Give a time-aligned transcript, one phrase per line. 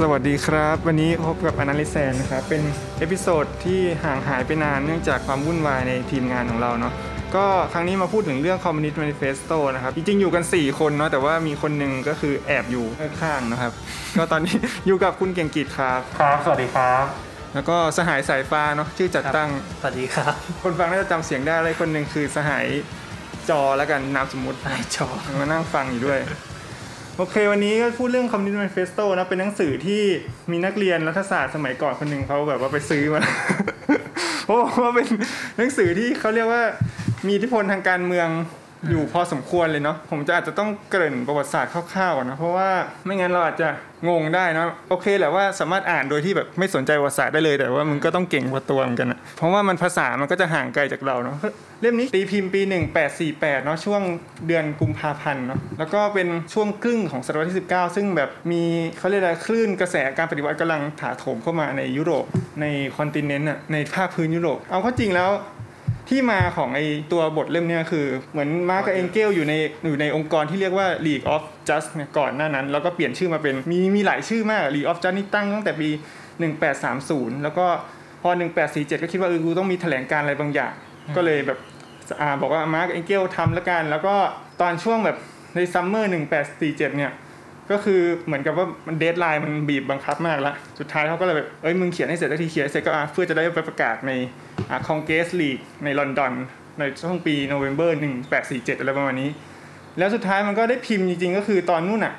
[0.00, 2.62] สวัสดีครับ วันนี้พบกับอนาลิแซนนะครับเป็น
[2.98, 6.92] episode ที่ห่างหายไปนานเนื่องจากความวุ่นวายในทีมงานของเราเนาะ
[7.36, 13.72] ก็ครั้งนี้มาพูดถึงเรื่อง Communist Manifesto นะครับ จริงๆ อยู่กัน 4 คนเนาะแต่ว่ามีคนหนึ่งก็คือแอบอยู่ข้างๆนะครับ
[14.16, 14.56] ก็ตอนนี้
[14.86, 17.04] อยู่กับคุณเก่งกีดครับ ครับ สวัสดีครับ
[17.54, 19.48] แล้วก็สหายสายฟ้าเนาะชื่อจัดตั้ง
[19.80, 20.32] สวัสดีครับ
[20.62, 22.66] คนฟังน่าจะจำเสียงได้เลยคนหนึ่งคือสหาย
[23.50, 25.06] จอแล้วกันนามสมมุตินายจอ
[25.40, 26.20] มานั่งฟังอยู่ด้วย
[27.18, 30.02] โอเค วันนี้ก็พูดเรื่อง Communist Manifesto นะเป็นหนังสือที่
[30.50, 33.22] มีนักเรียนรัฐศาสตร์สมัยก่อนคนหนึ่งเขาแบบว่าไปซื้อมา
[34.44, 35.06] เพราะว่าเป็น
[35.58, 36.62] หนังสือที่เขาเรียกว่า
[37.26, 38.28] มีอิทธิพลทางการเมือง
[38.90, 42.68] อยู่พอสมควรเลยเนาะผมจะอาจจะต้องเกริ่นประวัติศาสตร์คร่าวๆก่อนนะเพราะว่า
[43.04, 43.68] ไม่งั้นเราอาจจะ
[44.08, 51.36] งงได้นะโอเคแหละว่าสามารถอ่านโดยที่แบบไม่สนใจประวัติศาสตร์ได้เลย แต่ว่ามึงก็ต้องเก่งกว่าตัวเหมือนกันนะเพราะว่ามันภาษามันก็จะห่างไกลจากเราเนาะ
[51.80, 52.60] เล่มนี้ตีพิมพ์ปี
[53.12, 54.02] 1848เนาะช่วง
[54.46, 58.62] เดือนกุมภาพันธ์เนาะแล้วก็เป็นช่วงครึ่งของศตวรรษที่ 19 ซึ่งแบบมี
[58.98, 62.24] เขาเรียกอะไรคลื่นกระแสการปฏิวัติกำลังถาโถมเข้ามาในยุโรป
[62.60, 62.66] ใน
[62.96, 65.30] คอนติเนนต์อะในภาคพื้นยุโรปเอาเข้าจริงแล้ว
[66.08, 66.80] ที่มาของไอ
[67.12, 69.54] ตัวบทเล่มเนี้ยคือเหมือนมาร์กกับเองเกลอยู่ใน
[69.86, 75.88] อยู่ในองค์กรที่เรียกว่า League of Just เนี่ยก่อนหน้านั้น แล้วก็เปลี่ยนชื่อมาเป็นมีมีหลายชื่อมาก League of Just นี่ตั้งตั้งแต่ปี
[76.66, 77.66] 1830 แล้วก็
[78.22, 78.30] พอ
[78.66, 80.72] 1847 ก็คิดว่าเออกูต้องมีแถลงการณ์อะไรบางอย่าง
[81.16, 81.58] ก็เลยแบบ
[82.20, 84.14] อ่าบอกว่ามาร์กซ์เองเกลส์ทำแล้วกัน แล้วก็
[84.60, 85.16] ตอนช่วงแบบ
[85.56, 86.10] ใน summer
[86.52, 87.12] 1847 เนี่ย
[87.70, 94.12] ก็คือเหมือนกับว่ามัน deadline มันบีบบังคับมากแล้ว สุดท้ายเขาก็เลยแบบเอ้ยมึงเขียนให้เสร็จสักทีเขียนเสร็จก็อะเพื่อจะได้ไปประกาศใน
[94.86, 96.32] Congress League ในลอนดอน
[96.78, 97.98] ในช่วงปี November
[98.36, 99.30] 1847อะไรประมาณนี้
[99.98, 102.14] แล้วสุดท้ายมันก็ได้พิมพ์จริงๆ ก็คือตอนนู่นอะ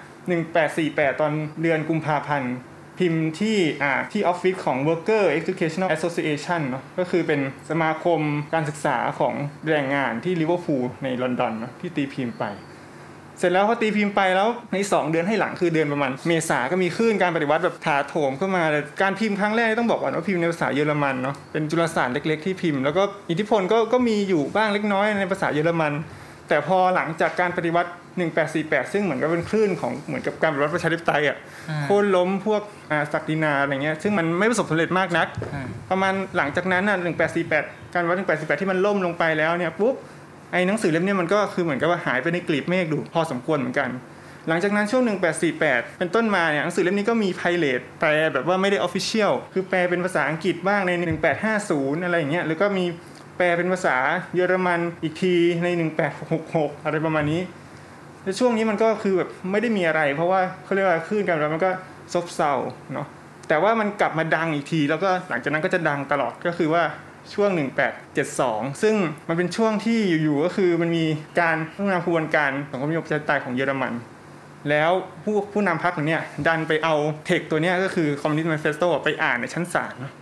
[0.58, 1.32] 1848ตอน
[1.62, 2.54] เดือนกุมภาพันธ์
[3.00, 8.20] พิมพ์ที่อ่าที่ออฟฟิศของ Worker Educational Association เนาะก็คือเป็นสมาคม
[8.54, 9.34] การศึกษาของ
[9.70, 12.46] แรงงานที่ลิเวอร์พูลในลอนดอนเนาะที่ตีพิมพ์ไป
[13.40, 25.94] เสร็จแล้วพอตีพิมพ์ไปแล้วใน2เดือนให้หลังคือเดือนประมาณเมษาก็มีคลื่นการปฏิวัติแบบถาโถมเข้ามาเลยการพิมพ์ครั้งแรกต้องบอกก่อนว่าพิมพ์ในภาษาเยอรมันเนาะเป็นจุลสารเล็ก ๆ ที่พิมพ์ แล้วก็อิทธิพลก็ก็มีอยู่บ้างเล็กน้อยในภาษาเยอรมัน
[26.50, 27.92] แต่พอหลังจากการปฏิวัติ
[28.38, 31.38] 1848 ซึ่งเหมือนกับเป็นคลื่นของเหมือนกับการปฏิวัติประชาธิปไตยอะ
[31.84, 35.28] โค่นล้มพวกอ่าศักดินาอะไรเงี้ยซึ่งมันไม่ประสบผลสำเร็จมากนัก
[35.92, 36.98] ประมาณหลังจากนั้นน่ะ
[37.46, 39.96] 1848 การวัด1848 ที่มันล่มลงไปแล้วเนี่ยปุ๊บ
[40.52, 43.90] ไอ้หนังสือเล่มนี้มันก็คือเหมือนกับว่าหายไปในกลีบเมฆดูพอสมควรเหมือนกัน
[44.48, 45.04] หลังจากนั้นช่วง
[45.52, 50.92] 1848 เป็นต้นมาเนี่ยหนังสือเล่มนี้ก็มีไพเรตแปลแบบว่าไม่ได้ออฟฟิเชียลคือแปลเป็นภาษาอังกฤษบ้างใน
[51.48, 52.86] 1850 อะไรอย่างเงี้ยหรือก็มี
[53.38, 53.98] แปลเป็นภาษา
[54.36, 55.68] เยอรมันอีกทีใน
[56.28, 57.42] 1866 อะไรประมาณนี้
[58.24, 61.72] แล้วช่วงนี้มันก็คือแบบไม่ได้มีอะไร เพราะว่าเขาเรียกว่าคลื่นการปฏิวัติมันก็
[62.14, 62.54] ซบเซา
[62.94, 63.08] เนาะ
[63.48, 66.84] แต่ว่ามันกลับมาดังอีกที แล้วก็หลังจากนั้นก็จะดังตลอดก็คือว่า
[67.34, 67.50] ช่วง
[68.16, 68.96] 1872 ซึ่ง
[69.28, 71.06] มันเป็นช่วงที่อยู่ๆก็คือมันมี
[71.42, 73.94] การพัฒนาขบวนการของความนิยมประชาธิปไตยของเยอรมัน
[74.70, 74.92] แล้ว
[75.24, 76.96] ผู้ผู้นำพรรคเนี่ยดันไปเอา
[77.26, 80.14] เทคตัวเนี้ยก็คือ Communist Manifesto ไปอ่านในชั้นศาลเนอะ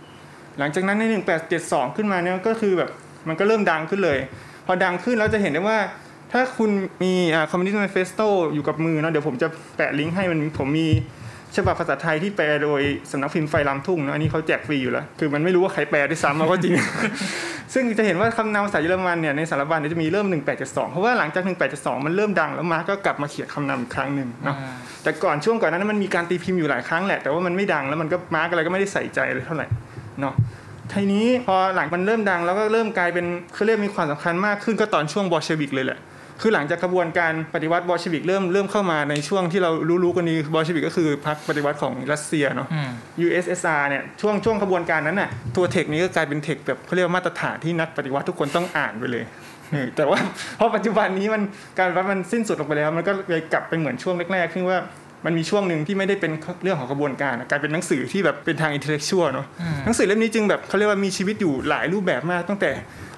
[0.58, 1.04] หลังจากนั้นใน
[1.50, 2.90] 1872 ขึ้นมาเนี่ยก็คือแบบ
[3.28, 4.18] มันก็เริ่มดังขึ้นเลย
[4.66, 5.78] พอดังขึ้นแล้วจะเห็นได้ว่า
[6.32, 6.70] ถ้าคุณ
[7.02, 10.88] มีคอ่า Communist Manifesto อยู่กับมือเนาะเดี๋ยวผมจะแปะลิงก์ให้มันผมมี
[11.56, 12.80] ฉบับภาษาไทยที่แปลโดย
[13.10, 16.74] สำนักพิมพ์ไฟลามทุ่งเนอะอันนี้เขาแจกฟรีอยู่แล้ว คือมันไม่รู้ว่าใครแปลด้วยซ้ำเอาก็จริง
[17.74, 20.26] ซึ่งจะเห็นว่าคำนำภาษาเยอรมันเนี่ยในสารบัญเนี่ยจะมีเริ่ม
[20.60, 21.42] 1872 เพราะว่าหลังจาก
[21.74, 24.56] 1872 มันเริ่มดังแล้วมาร์กก็กลับมาเขียนคำนำอีกครั้งหนึ่งเนาะ
[25.02, 29.66] แต่ก่อนช่วงก่อนนั้นมันมีการตีพิมพ์อยู่หลายครั้งแหละแต่ว่ามันไม่ดังแล้วมันก็มาร์กอะไรก็ไม่ได้ใส่ใจเลยเท่าไหร่
[30.20, 30.34] เนาะ
[30.92, 35.98] ทีนี้พอหลังมันเริ่มดังแล้วก็เริ่มกลายเป็นเขาเรียกมีความสำคัญมากขึ้นก็ตอนช่วงบอลเชวิกเลยแหละ
[36.40, 39.70] คือหลังจากกระบวนการปฏิวัติบอลเชวิกเริ่มเริ่มเข้ามาในช่วงที่เรา
[40.04, 42.68] รู้ๆกันดีบอลเชวิกก็คือพรรคปฏิวัติของรัสเซียเนาะ
[43.26, 49.24] USSR เนี่ยช่วงช่วงกระบวนการนั้นน่ะตัวเทคนี้ก็กลายเป็นเทคแบบเขาเรียกว่ามาตรฐานที่นักปฏิวัติทุกคนต้องอ่านไปเลย
[49.72, 50.18] เออแต่ว่า
[50.58, 51.42] พอปัจจุบันนี้มัน
[51.78, 54.80] การวัดมันสิ้นสุดลงไปแล้ว มันก็เลยกลับไปเหมือนช่วงแรกๆที่ว่า
[55.24, 56.32] มันมีช่วงหนึ่งที่ไม่ได้เป็น
[56.62, 59.46] เรื่องของกระบวนการอะกลายเป็นหนังสือที่แบบเป็นทาง intellectual เนาะ
[59.84, 62.70] หนังสือเล่มนี้จึงแบบเขาเรียกว่ามีชีวิตอยู่หลายรูปแบบมากตั้งแต่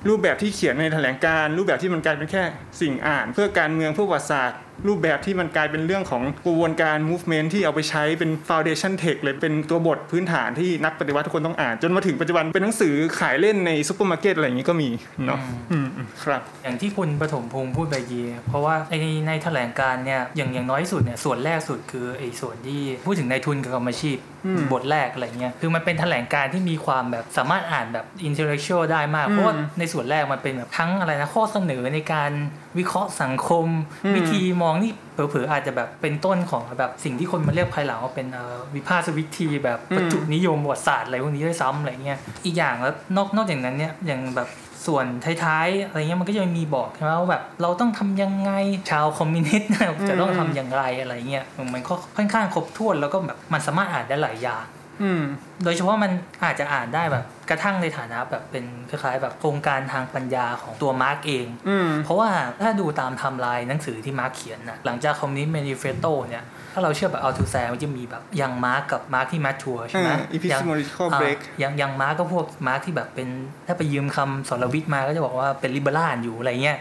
[0.08, 2.42] รูปแบบที่เขียนในแถลงการณ์รูปแบบที่มันกลายเป็นแค่
[2.80, 14.88] สิ่งอ่าน เพื่อการเมืองเพื่อประวัติศาสตร์ รูปแบบที่มันกลายเป็นเรื่องของกระบวนการ movement ที่เอาไปใช้เป็น foundation text เลยเป็นตัวบทพื้นฐานที่นักปฏิวัติทุกคนต้องอ่าน จนมาถึงปัจจุบันเป็นหนังสือขายเล่นในซุปเปอร์มาร์เก็ตอะไรอย่างนี้ก็มี
[15.26, 15.40] เนาะ
[15.72, 18.14] อืมอืมครับ อย่างที่คุณปฐมพงศ์พูดไปเย
[18.48, 18.94] เพราะว่าใน
[19.28, 32.30] ในแถลงการเนี่ยอย่างอย่างน้อยที่สุดเนี่ยส่วนแรกสุดคือไอ้ส่วนที่พูดถึงนายทุนกับกรรมอาชีพอืมบทแรกอะไรเงี้ยคือมันเป็นแถลงการที่มีความแบบสามารถอ่านแบบ intellectual ได้มากอืมเพราะว่าในส่วนแรกมันเป็นแบบทั้งอะไรนะข้อเสนอในการ
[32.78, 33.66] วิเคราะห์สังคม
[34.04, 44.48] อืมวิธีมองนี่เผลอๆอาจจะแบบเป็นต้นของแบบสิ่งที่คนมาเรียกภายหลังว่าเป็นเอ่อวิพากษ์วิธีแบบอืมปัจจุนิยมประวัติศาสตร์อะไรพวกนี้ด้วยซ้ำอะไรเงี้ยอีกอย่างแล้วนอกนอกจากนั้นเนี่ยอย่างแบบ
[44.86, 45.06] ส่วน
[45.44, 48.50] ท้ายๆอะไรเงี้ยมันก็จะมีบอกใช่ไหมว่าแบบเราต้องทำยังไง
[48.90, 49.68] ชาวคอมมิวนิสต์
[50.08, 51.44] จะต้องทำอย่างไรอะไรเงี้ย
[51.74, 54.64] มันก็ค่อนข้างครบถ้วนแล้วก็แบบมันสามารถอ่านได้หลายอย่าง
[55.02, 55.22] อืม
[55.64, 56.10] โดยเฉพาะมัน
[56.44, 62.30] อาจจะอ่านได้แบบ กระทั่งในฐานะแบบเป็นคล้ายๆแบบโครงการทางปัญญาของตัวมาร์กซ์เองอืมเพราะว่า
[62.62, 71.90] ถ้าดูตามไทม์ไลน์หนังสือที่มาร์กซ์เขียนนะหลังจาก Communist Manifesto เนี่ยถ้าเราเชื่อแบบอัลธูแซร์มันจะมีแบบ young Marx กับ Marx ที่ mature ใช่ไหมอ่า epistemological อ่า break young young
[72.00, 73.28] Marx ก็พวก Marx ที่แบบเป็น
[73.66, 76.78] ถ้าไปยืมคำสรวิทย์มาก็จะบอกว่าเป็น liberal อยู่อะไรเงี้ย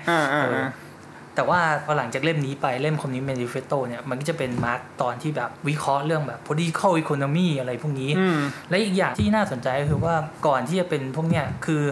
[1.38, 8.40] แต่ว่าพอหลังจากเล่มนี้ไปเล่ม Communist Manifesto เนี่ยมันก็จะเป็นมาร์กซ์ตอนที่แบบวิเคราะห์เรื่องแบบ political economy อะไรพวกนี้อืม
[8.70, 10.16] และอีกอย่างที่น่าสนใจก็คือว่า
[10.48, 11.84] ก่อนที่จะเป็นพวกเนี้ยคือ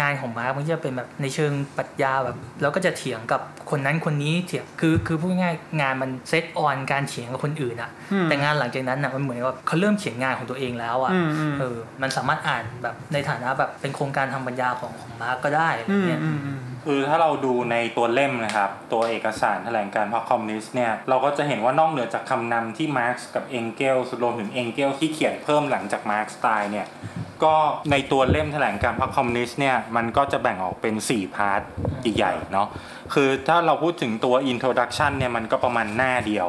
[0.00, 3.40] งานของมาร์กซ์มันจะเป็นแบบในเชิงปรัชญาแบบแล้วก็จะเถียงกับ
[3.70, 26.86] คนนั้นคนนี้เถียงคือคือพูดง่ายๆงานมัน set on การเถียงกับคนอื่นอะอืมแต่งานหลังจากนั้นอะมันเหมือนกับเขาเริ่มเขียนงานของตัวเองแล้วอะอืมอืมเออมันสามารถอ่านแบบในฐานะแบบเป็นโครงการทางปัญญาของของมาร์กซ์ก็ได้อะไรอืมเงี้ยอืมอืม คือถ้าเราดูในตัวเล่มนะครับ ตัวเอกสารแถลงการณ์พรรคคอมมิวนิสต์เนี่ยเราก็จะเห็นว่านอกเหนือจากคำนำที่มาร์กซ์กับเองเกลส์รวมถึงเองเกลส์ที่เขียนเพิ่มหลังจากมาร์กซ์ตายเนี่ย
[27.44, 27.54] ก็
[27.90, 31.60] ในตัวเล่มแถลงการณ์พรรคคอมมิวนิสต์เนี่ยมันก็จะแบ่งออกเป็น 4 part
[32.16, 32.68] ใหญ่ๆเนาะ
[33.14, 36.48] คือถ้าเราพูดถึงตัว introduction เนี่ยมันก็ประมาณหน้าเดียว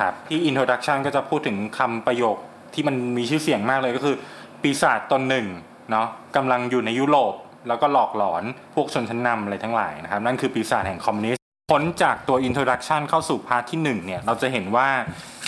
[0.00, 2.36] ครับที่ introduction ก็จะพูดถึงคำประโยค
[2.74, 4.16] ที่มันมีชื่อเสียงมากเลยก็คือ
[4.62, 5.46] ปีศาจตนหนึ่ง
[5.90, 6.06] เนาะ
[6.36, 7.34] กำลังอยู่ในยุโรป
[7.68, 8.42] แล้วก็หลอกหลอน
[8.74, 11.42] พวกชนชั้นนำอะไรทั้งหลายนะครับ นั่นคือปีศาจแห่งคอมมิวนิสต์
[11.72, 14.88] พ้นจากตัว introduction เข้าสู่ part ที่1เนี่ยเราจะเห็นว่า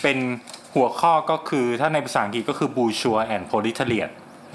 [0.02, 0.18] เป็น
[0.74, 4.10] หัวข้อก็คือถ้าในภาษาอังกฤษก็คือ bourgeois and proletariat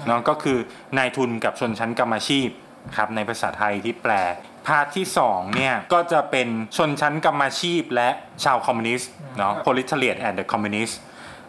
[0.06, 0.58] เนาะก็คือ
[0.98, 2.48] นายทุนกับชนชั้นกรรมอาชีพ
[2.96, 4.12] ครับในภาษาไทยที่แปล
[4.66, 8.08] part ที่2เนี่ยก็จะเป็นชนชั้นกรรมอาชีพและ
[8.44, 10.94] ชาวคอมมิวนิสต์เนาะ proletariat and the communist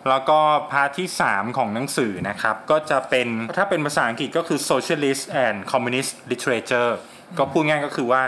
[0.09, 0.39] แล้วก็
[0.71, 6.91] part ที่ 3 ของหนังสือนะครับ ก็จะเป็นถ้าเป็นภาษาอังกฤษก็คือ socialist and communist literature
[7.37, 8.23] ก็พูดง่ายก็คือว่า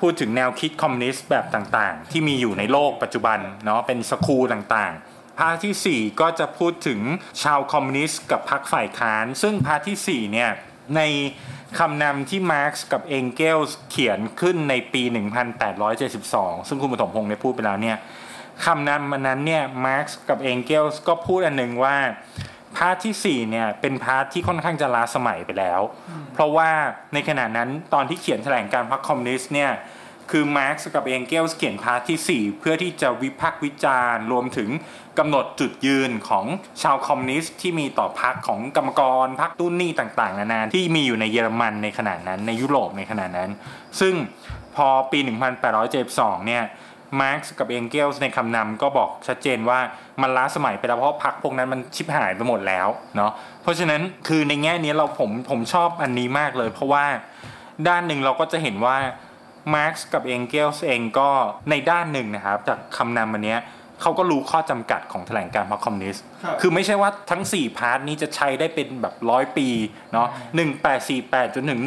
[0.00, 7.00] พูดถึงแนวคิดคอมมิวนิสต์แบบต่างๆ ที่มีอยู่ในโลกปัจจุบันเนาะเป็น school ต่างๆ part ที่4 ก็จะพูดถึง
[7.42, 10.50] ชาวคอมมิวนิสต์กับพรรคฝ่ายค้าน ซึ่ง part ททีสี่4เนี่ย
[10.96, 11.02] ใน
[11.78, 15.02] คำนำที่มาร์กซ์กับเองเกลส์เขียนขึ้นในปี
[15.90, 17.96] 1872 ซึ่งคุณปฐมพงศ์ได้พูดไปแล้วเนี่ย
[18.64, 21.96] คำนำมันนั้นเนี่ยมาร์กซ์กับเองเกลส์ก็พูดอันหนึ่งว่า
[22.76, 25.80] part ที่4เนี่ยเป็น part ที่ค่อนข้างจะล้าสมัยไปแล้ว
[26.34, 26.70] เพราะว่า
[27.14, 29.72] ในขณะนั้นตอนที่เขียนแถลงการณ์พรรคคอมมิวนิสต์เนี่ย
[30.30, 34.70] คือมาร์กซ์กับเองเกลส์เขียน part ที่ 4 เพื่อที่จะวิพากษ์วิจารณ์ รวมถึง
[35.18, 36.46] กำหนดจุดยืนของ
[36.82, 43.50] ชาวคอมมิวนิสต์ที่มีต่อพรรคของกรรมกรพรรคตุ้นนี่ต่างๆ นานาที่มีอยู่ในเยอรมันในขณะนั้นในยุโรปในขณะนั้น
[44.00, 44.14] ซึ่ง
[44.76, 45.18] พอปี
[45.82, 46.64] 1872เนี่ย
[47.20, 49.78] มาร์กซ์กับเองเกลส์ในคำนำก็บอกชัดเจนว่า
[50.22, 53.32] มันล้าสมัยไปแล้วเพราะพรรคพวกนั้นมันชิบหายไปหมดแล้วเนาะ
[53.62, 57.04] เพราะฉะนั้นคือในแง่นี้เราผมผมชอบอันนี้มากเลย เพราะว่า
[57.88, 58.96] ด้านหนึ่งเราก็จะเห็นว่า
[59.74, 61.28] มาร์กซ์กับเองเกลส์เองก็
[61.70, 63.60] ในด้านหนึ่งนะครับจากคำนำอันเนี้ย
[64.02, 69.68] เขาก็รู้ข้อจำกัดของแถลงการณ์พรรคคอมมิวนิสต์ครับคือไม่ใช่ว่าทั้ง 4 part นี้จะใช้ได้เป็นแบบร้อยปี
[70.12, 70.28] เนาะ
[70.86, 71.80] 1848จนถึง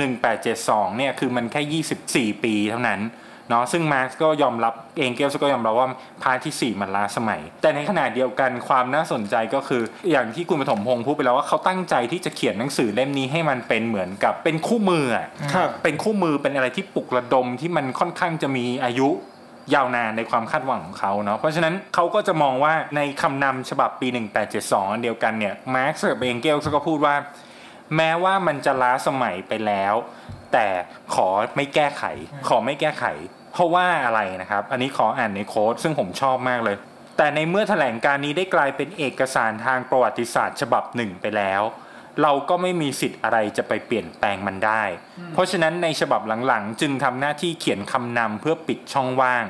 [0.45, 3.01] 1872เนี่ย คือมันแค่24ปีเท่านั้น
[3.51, 5.87] เนาะซึ่งมาร์กก็ยอมรับเองเกลส์ก็ยอมรับว่า
[6.23, 19.09] พาร์ทที่ 4 มันล้าสมัย แต่ในขณะเดียวกันความน่าสนใจก็คือ อย่างที่คุณปฐมพงศ์พูดไปแล้วว่าเขาตั้งใจที่จะเขียนหนังสือเล่มนี้ให้มันเป็นเหมือนกับเป็นคู่มืออะครับเป็นคู่มือเป็นอะไรที่ปลุกระดมที่มันค่อนข้างจะมีอายุ
[19.73, 24.07] ยาวนานในความคาดหวังของเขาเนาะ เพราะฉะนั้นเขาก็จะมองว่าในคำนำฉบับปี
[24.51, 27.15] 1872อันเดียวกันเนี่ยมาร์กซ์กับเองเกลส์ก็พูดว่า
[27.97, 29.95] แม้ว่ามันจะล้าสมัยไปแล้ว
[30.53, 30.67] แต่
[31.15, 32.03] ขอไม่แก้ไข
[32.47, 33.05] ขอไม่แก้ไข
[33.53, 36.75] เพราะว่าอะไรนะครับ อันนี้ขออ่านในโค้ดซึ่งผมชอบมากเลย
[37.17, 41.61] แต่ในเมื่อแถลงการนี้ได้กลายเป็นเอกสารทางประวัติศาสตร์ฉบับหนึ่งไปแล้ว
[42.21, 44.83] เราก็ไม่มีสิทธิ์อะไรจะไปเปลี่ยนแปลงมันได้
[45.33, 49.45] เพราะฉะนั้นในฉบับหลังๆ จึงทำหน้าที่เขียนคำนำเพื่อปิดช่องว่าง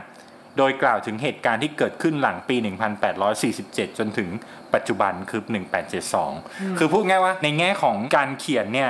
[0.58, 2.55] โดยกล่าวถึงเหตุการณ์ที่เกิดขึ้นหลังปี
[3.27, 4.29] 1847 จนถึง
[4.74, 5.41] ปัจจุบันคือ
[6.10, 8.89] 1872 คือพูดง่ายว่าในแง่ของการเขียนเนี่ย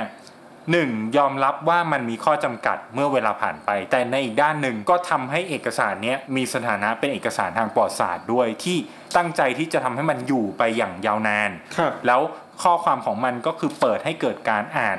[0.70, 8.76] หนึ่งยอมรับว่ามันมีข้อจำกัดเมื่อเวลาผ่านไป แต่ในอีกด้านหนึ่งก็ทำให้เอกสารเนี้ยมีสถานะเป็นเอกสารทางประวัติศาสตร์ด้วยที่
[9.16, 12.20] ตั้งใจที่จะทำให้มันอยู่ไปอย่างยาวนานครับแล้ว
[12.62, 14.98] ข้อความของมันก็คือเปิดให้เกิดการอ่าน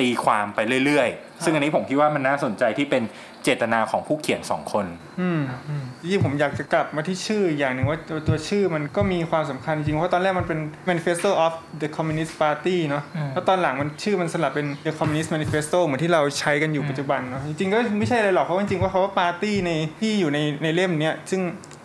[0.00, 3.02] ตีความไปเรื่อยๆ ซึ่งอันนี้ผมคิดว่ามันน่าสนใจที่เป็น
[3.44, 4.86] เจตนาของผู้เขียนสองคน
[5.20, 10.58] อืมอืมจริงๆผมอยากจะกลับมาที่ชื่ออย่างหนึ่งว่าตัวตัวชื่อมันก็มีความสำคัญจริงเพราะตอนแรกมันเป็น
[10.88, 19.70] Manifesto of the Communist Party เนาะอืมแล้วตอนหลังมันชื่อมันสลับเป็น the Communist Manifesto เหมือนที่เราใช้กันอยู่ปัจจุบันเนาะจริงๆก็ไม่ใช่อะไรหรอกเพราะว่าจริงๆว่าเขาว่าปาร์ตี้ใน
[20.00, 21.42] ที่อยู่ในในเล่มเนี้ยซึ่ง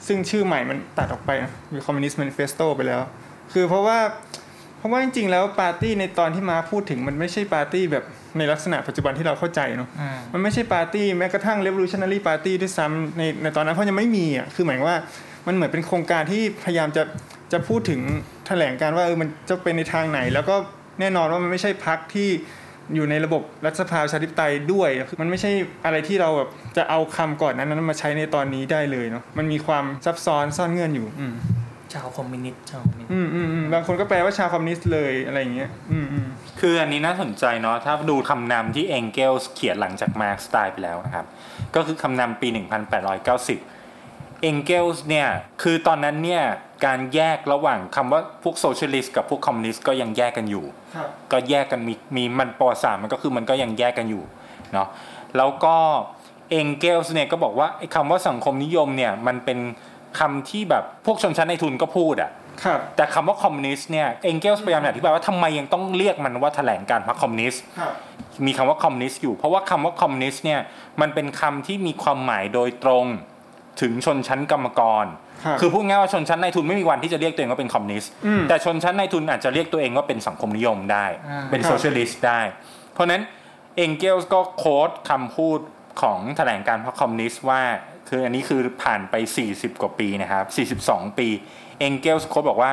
[0.07, 3.01] ซึ่งชื่อใหม่มันตัดออกไปนะมี Communist Manifesto ไปแล้ว
[3.53, 3.97] คือเพราะว่า
[4.77, 8.03] เพราะว่าจริงๆ แล้วปาร์ตี้ในตอนที่มาพูดถึงมันไม่ใช่ปาร์ตี้แบบ
[8.39, 14.97] ในลักษณะปัจจุบันที่เราเข้าใจเนาะอืมมันไม่ใช่ปาร์ตี้แม้กระทั่ง revolutionary party ด้วยซ้ำในในตอนนั้นเพราะยังไม่มีอะคือหมายว่า
[15.47, 17.03] มันเหมือนเป็นโครงการที่พยายามจะ
[17.53, 17.99] จะพูดถึง
[18.47, 20.55] แถลงการณ์ว่าเออมันจะเป็นในทางไหน แล้วก็
[20.99, 22.29] แน่นอนว่ามันไม่ใช่พรรคที่
[22.95, 25.51] อยู่ในระบบรัฐสภาประชาธิปไตยด้วยคือมันไม่ใช่
[25.85, 31.33] อะไรที่เราแบบจะเอาคำก่อนนั้นนั้นมาใช้ในตอนนี้ได้เลยเนาะมันมีความซับซ้อนซ่อนเงื่อนอยู่อืม
[31.76, 36.27] ชาวคอมมิวนิสต์ชาวคอมมิวนิสต์อืมอืมอืมบางคนก็แปลว่าชาวคอมมิวนิสต์เลยอะไรอย่างเงี้ย อืมอืม
[36.59, 41.25] คืออันนี้น่าสนใจเนาะถ้าดูคำนำที่เองเกลส์เขียนหลังจากมาร์กซ์ตายไปแล้วนะครับ
[41.75, 42.47] ก็คือคำนำปี
[43.25, 45.27] 1890 เองเกลส์เนี่ย
[45.61, 46.43] คือตอนนั้นเนี่ย
[46.85, 54.23] การแยกระหว่างคำว่าพวก socialist กับพวกคอมมิวนิสต์ก็ยังแยกกันอยู่ครับก็แยกกันมีมีมันประวัติศาสตร์มันก็คือมันก็ยังแยกกันอยู่
[54.73, 54.87] เนาะ
[55.37, 55.75] แล้วก็
[56.51, 59.59] เองเกลส์เนี่ยก็บอกว่าไอ้คำว่าสังคมนิยมเนี่ยมันเป็น
[60.19, 62.31] คำที่แบบพวกชนชั้นนายทุนก็พูดอะ
[62.63, 67.93] ครับแต่คำว่าคอมมิวนิสต์เนี่ยเองเกลส์พยายามอธิบายว่าทำไมยังต้องเรียกมันว่าแถลงการณ์พรรคคอมมิวนิสต์ครับ
[68.45, 70.59] มีคำว่าคอมมิวนิสต์อยู่ เพราะว่าคำว่าคอมมิวนิสต์เนี่ย
[71.01, 73.05] มันเป็นคำที่มีความหมายโดยตรง
[73.81, 75.05] ถึงชนชั้นกรรมกร
[75.43, 81.05] ครับคือพูดง่ายว่าชนชั้นนายทุนไม่มีวันที่จะเรียกตัวเองว่าเป็นคอมมิวนิสต์อืมแต่ชนชั้นนายทุนอาจจะเรียกตัวเองว่าเป็นสังคมนิยมได้
[81.51, 82.41] เป็นครับ socialist ได้
[82.93, 83.21] เพราะฉะนั้น
[83.77, 85.59] เองเกลส์ก็ quote คำพูด
[86.01, 87.61] ของแถลงการณ์พรรคคอมมิวนิสต์ว่า
[88.07, 89.15] คืออันนี้คือผ่านไป
[89.49, 90.41] 40 กว่าปีนะครั
[90.77, 91.27] บ 42 ปี
[91.79, 92.71] เองเกลส์ quote บอกว่า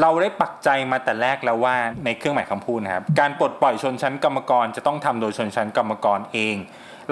[0.00, 6.56] เราได้ปักใจมาแต่แรกแล้วว่าในเครื่องหมายคำพูดนะครับ การปลดปล่อยชนชั้นกรรมกรจะต้องทำโดยชนชั้นกรรมกรเอง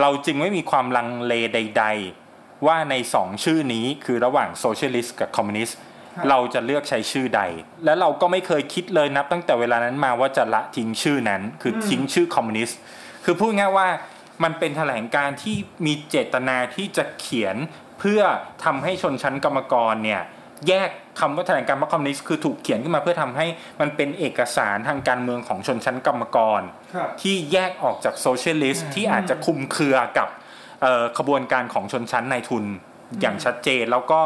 [0.01, 1.85] เราจึงไม่มีความลังเลใด
[2.27, 5.77] ๆ ว่าในสองชื่อนี้คือระหว่าง socialist กับคอมมิวนิสต์
[6.17, 7.43] ครับเราจะเลือกใช้ชื่อใด
[7.85, 12.79] และเราก็ไม่เคยคิดเลยนับตั้งแต่เวลานั้นมาว่าจะละทิ้งชื่อนั้น คือทิ้งชื่อคอมมิวนิสต์
[13.25, 13.89] คือพูดง่ายว่า
[14.45, 15.57] มันเป็นแถลงการณ์ที่
[15.87, 17.57] มีเจตนาที่จะเขียน
[18.01, 18.21] เพื่อ
[18.65, 20.23] ทำให้ชนชั้นกรรมกรเนี่ย
[20.69, 23.47] แยกคำว่าแถลงการณ์พรรคคอมมิวนิสต์คือถูกเขียนขึ้นมาเพื่อทำให้
[23.81, 26.61] มันเป็นเอกสารทางการเมืองของชนชั้นกรรมกร
[26.95, 30.29] ครับที่แยกออกจาก socialist ที่อาจจะคลุมเครือกับ
[30.83, 32.65] เอ่อขบวนการของชนชั้นนายทุน
[33.21, 34.21] อย่างชัดเจน แล้วก็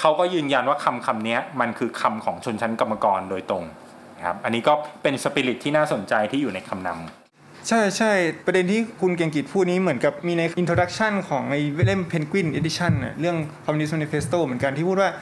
[0.00, 3.64] เขาก็ยืนยันว่าคำคำนี้มันคือคำของชนชั้นกรรมกรโดยตรง
[4.16, 7.25] นะครับอันนี้ก็เป็นสปิริตที่น่าสนใจที่อยู่ในคำนำ
[7.68, 8.12] ใช่ใช่
[8.46, 15.12] ประเด็นที่คุณเก่งกิจพูดนี้เหมือนกับมีใน introduction ของไอ้เล่ม Penguin Edition น่ะเรื่อง Communist Manifesto เหมือนกันที่พูดว่า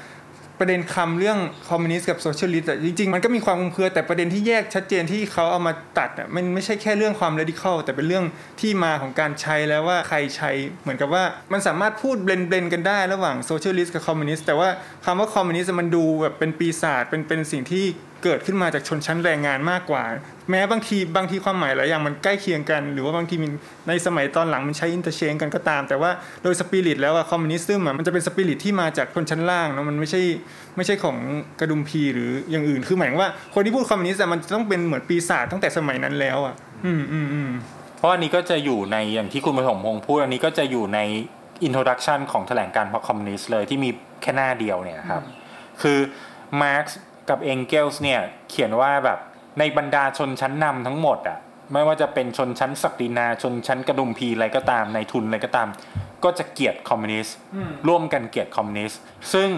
[0.60, 8.24] ประเด็นคำเรื่องคอมมิวนิสต์กับ socialist จริงๆ มันก็มีความคลุมเครือแต่ประเด็นที่แยกชัดเจนที่เขาเอามาตัดอะมันไม่ใช่แค่เรื่องความ radical แต่เป็นเรื่อง
[8.60, 10.50] ที่มาของการใช้แล้วว่าใครใช้
[10.82, 14.68] เหมือนกับว่ามันสามารถพูด blend blend กันได้ระหว่าง socialist กับคอมมิวนิสต์แต่ว่า
[15.04, 17.84] คำว่าคอมมิวนิสต์มันดูแบบเป็นปีศาจเป็นเป็นสิ่งที่
[18.24, 20.04] เกิดขึ้นมาจากชนชั้นแรงงานมากกว่า
[20.50, 23.52] แม้บางทีบางทีความหมายหลายอย่างมันใกล้เคียงกัน หรือว่าบางทีมัน
[23.88, 26.10] ในสมัยตอนหลังมันใช้ interchange กันก็ตาม แต่ว่า
[26.42, 30.22] โดยสปิริตแล้วอะคอมมิวนิสต์อะมันจะเป็นสปิริตที่มาจากชนชั้นล่างเนาะมันไม่ใช่
[30.76, 31.16] ไม่ใช่ของ
[31.60, 36.54] กระฎุมพีหรืออย่างอื่นคือหมายถึงว่าคนที่พูดคอมมิวนิสต์อะมันจะต้องเป็นเหมือนปีศาจตั้งแต่สมัยนั้นแล้วอะ
[36.84, 37.50] อืมอืมอืม
[37.98, 41.00] เพราะอันนี้ก็จะอยู่ในอย่างที่คุณปฐมพงศ์พูดอันนี้ก็จะอยู่ใน
[41.66, 43.90] introduction ของแถลงการณ์พรรคคอมมิวนิสต์เลยที่มี
[44.22, 45.22] แค่หน้าเดียวเนี่ยนะครับ
[45.82, 45.98] คือ
[46.62, 46.86] มาร์ก
[47.28, 49.18] กับเองเกลส์เนี่ยเขียนว่าแบบ
[49.58, 51.38] ในบรรดาชนชั้นนำทั้งหมดอะ
[51.72, 55.68] ไม่ว่าจะเป็นชนชั้นศักดินาชนชั้นกระฎุมพีอะไรก็ตามนายทุนอะไรก็ตาม
[56.24, 59.00] ก็จะเกลียดคอมมิวนิสต์อืมร่วมกันเกลียดคอมมิวนิสต์
[59.34, 59.50] ซึ่ง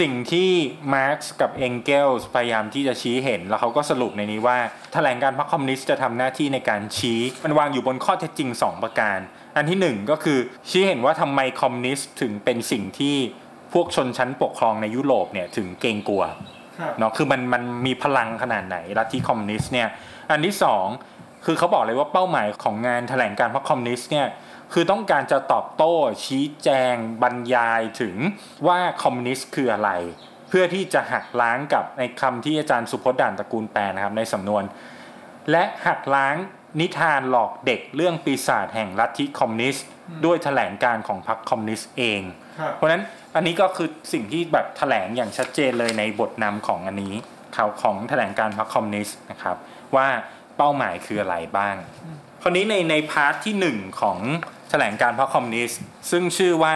[0.00, 0.50] สิ่งที่
[0.94, 4.58] มาร์กกับเองเกลส์พยายามที่จะชี้เห็น แล้วเขาก็สรุปในนี้ว่า
[4.92, 9.18] แถลงการณ์พรรคคอมมิวนิสต์จะทำหน้าที่ในการชี้ มันวางอยู่บนข้อเท็จจริง 2 ประการ
[9.56, 10.38] อันที่หนึ่งก็คือ
[10.70, 13.16] ชี้เห็นว่าทำไมคอมมิวนิสต์ถึงเป็นสิ่งที่
[13.72, 16.38] พวกชนชั้นปกครองในยุโรปเนี่ยถึงเกรงกลัวครับ
[16.98, 19.88] เนาะคือมันมันมีพลังขนาดไหนลัทธิคอมมิวนิสต์เนี่ย
[20.30, 20.86] อันที่สอง
[21.44, 24.26] คือเขาบอกเลยว่าเป้าหมายของงานแถลงการณ์พรรคคอมมิวนิสต์เนี่ย
[24.72, 25.94] คือต้องการจะตอบโต้
[26.24, 28.16] ชี้แจงบรรยายถึง
[28.66, 29.90] ว่าคอมมิวนิสต์คืออะไร
[30.48, 34.64] เพื่อที่จะหักล้างกับในคำที่อาจารย์สุพจน์ด่านตระกูลแปลนะครับในสำนวน
[35.50, 36.36] และหักล้าง
[36.80, 39.86] นิทานหลอกเด็กเรื่องปีศาจแห่งลัทธิคอมมิวนิสต์
[40.24, 42.22] ด้วยแถลงการณ์ของพรรคคอมมิวนิสต์เอง
[42.60, 43.02] ครับเพราะฉะนั้น
[43.34, 47.14] อันนี้ก็คือสิ่งที่แบบแถลงอย่างชัดเจนเลยในบทนำของอันนี้
[47.56, 49.56] ข่าวของแถลงการณ์พรรคคอมมิวนิสต์นะครับ
[49.96, 50.06] ว่า
[50.56, 51.76] เป้าหมายคืออะไรบ้าง
[52.42, 54.18] คราวนี้ในใน part ที่หนึ่งของ
[54.70, 56.74] แถลงการณ์พรรคคอมมิวนิสต์ซึ่งชื่อว่า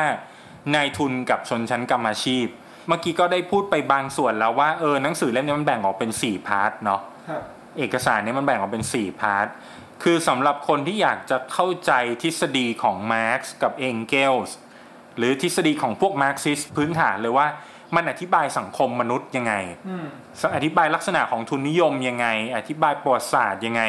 [0.74, 2.46] นายทุนกับชนชั้นกรรมาชีพ
[2.88, 7.42] เมื่อกี้ก็ได้พูดไปบางส่วนแล้วว่าเออหนังสือเล่มนี้มันแบ่งออกเป็น 4 part เนาะครับ
[7.78, 9.46] เอกสารเนี้ยมันแบ่งออกเป็น 4 part
[10.02, 11.92] คือสำหรับคนที่อยากจะเข้าใจ
[12.22, 14.56] ทฤษฎีของมาร์กกับเองเกลส์
[15.18, 17.46] หรือทฤษฎีของพวกมาร์กซิสพื้นฐานเลยว่า
[17.96, 19.54] มันอธิบายสังคมมนุษย์ยังไง
[19.88, 20.06] อืม
[20.56, 23.82] อธิบายลักษณะของทุนนิยมยังไง อธิบายประวัติศาสตร์ยังไง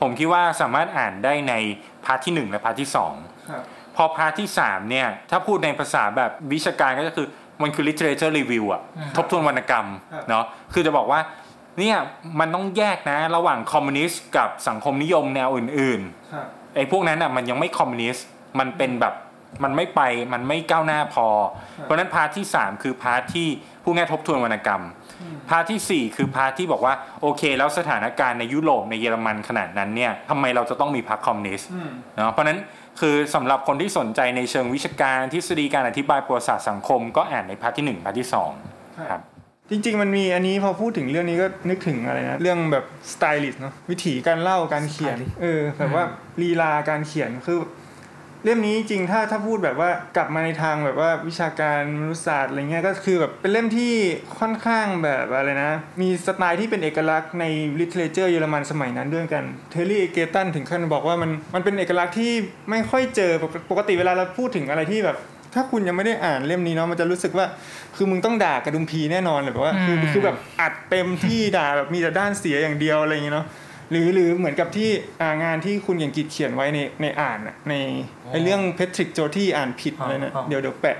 [0.00, 1.54] ผมคิดว่าสามารถอ่านได้ใน
[2.04, 3.62] part ที่1และ part ที่2ครับ
[3.96, 7.28] พอ part ที่3เนี่ย ถ้าพูดในภาษาแบบวิชาการก็คือ
[7.62, 11.20] มันคือ literature review อะอืมทบทวนวรรณกรรมครับเนาะคือจะบอกว่า
[11.78, 11.96] เนี่ย
[12.40, 16.00] มันต้องแยกนะระหว่างคอมมิวนิสต์กับสังคมนิยมแนวอื่น
[16.32, 18.26] ครับๆไอ้พวกนั้นอะมันยังไม่คอมมิวนิสต์
[18.58, 19.14] มันเป็นแบบ
[19.64, 20.00] มันไม่ไป
[20.32, 21.26] มันไม่ก้าวหน้าพอ
[21.82, 23.48] เพราะฉะนั้น part ที่ 3 คือ part ที่
[23.84, 24.82] พูดง่ายทบทวนวรรณกรรม
[25.50, 32.58] part ที่สี่ 4 คือ part ที่บอกว่าโอเค แล้วสถานการณ์ในยุโรปในเยอรมันขณะนั้นเนี่ยทำไมเราจะต้องมีพรรคคอมมิวนิสต์อืมเนาะเพราะฉะนั้น
[33.00, 38.28] คือสำหรับคนที่สนใจในเชิงวิชาการทฤษฎีการอธิบายประวัติศาสตร์สังคม ก็อ่านใน part ที่ 1 part ที่
[38.68, 39.22] 2ครับ
[39.70, 46.04] จริงๆ มันมีอันนี้พอพูดถึงเรื่องนี้ก็นึกถึงอะไรนะ เรื่องแบบสไตลิสต์เนาะวิธีการเล่าการเขียน Stylist เออแบบว่า
[46.42, 47.58] ลีลาการเขียนคือ
[48.44, 53.92] เล่มนี้จริงถ้าถ้าพูดแบบว่ากลับมาในทางแบบว่าวิชาการมนุษยศาสตร์อะไรเงี้ยก็คือแบบเป็นเล่มที่
[54.38, 57.44] ค่อนข้างแบบอะไรนะ มีสไตล์ที่เป็นเอกลักษณ์ใน
[57.78, 62.32] literature เยอรมันสมัยนั้นด้วยกันเทอร์รี่ อีเกิลตันถึงขั้นบอกว่ามันมันเป็นเอกลักษณ์ที่
[62.70, 65.16] ไม่ค่อยเจอปกปกติเวลาเราพูดถึงอะไรที่แบบ
[65.54, 67.46] ถ้าคุณยังไม่ได้อ่านเล่มนี้เนาะมันจะรู้สึกว่า
[67.96, 73.46] คือมึงต้องด่ากระดุมพีแน่นอนเลยแบบว่าคือคือแบบอัดเต็มที่ด่าแบบมีแต่ด้านเสียอย่างเดียวอะไรอย่างเงี้ยเนาะ
[73.92, 77.74] หรือหรือเหมือนกับที่อ่างานที่คุณอย่างกิจเขียนไว้ในในอ่านอะใน
[78.30, 80.96] ไอเรื่องเพทริกโจที่อ่านผิดอะไรนะเดี๋ยวเดี๋ยวแปะ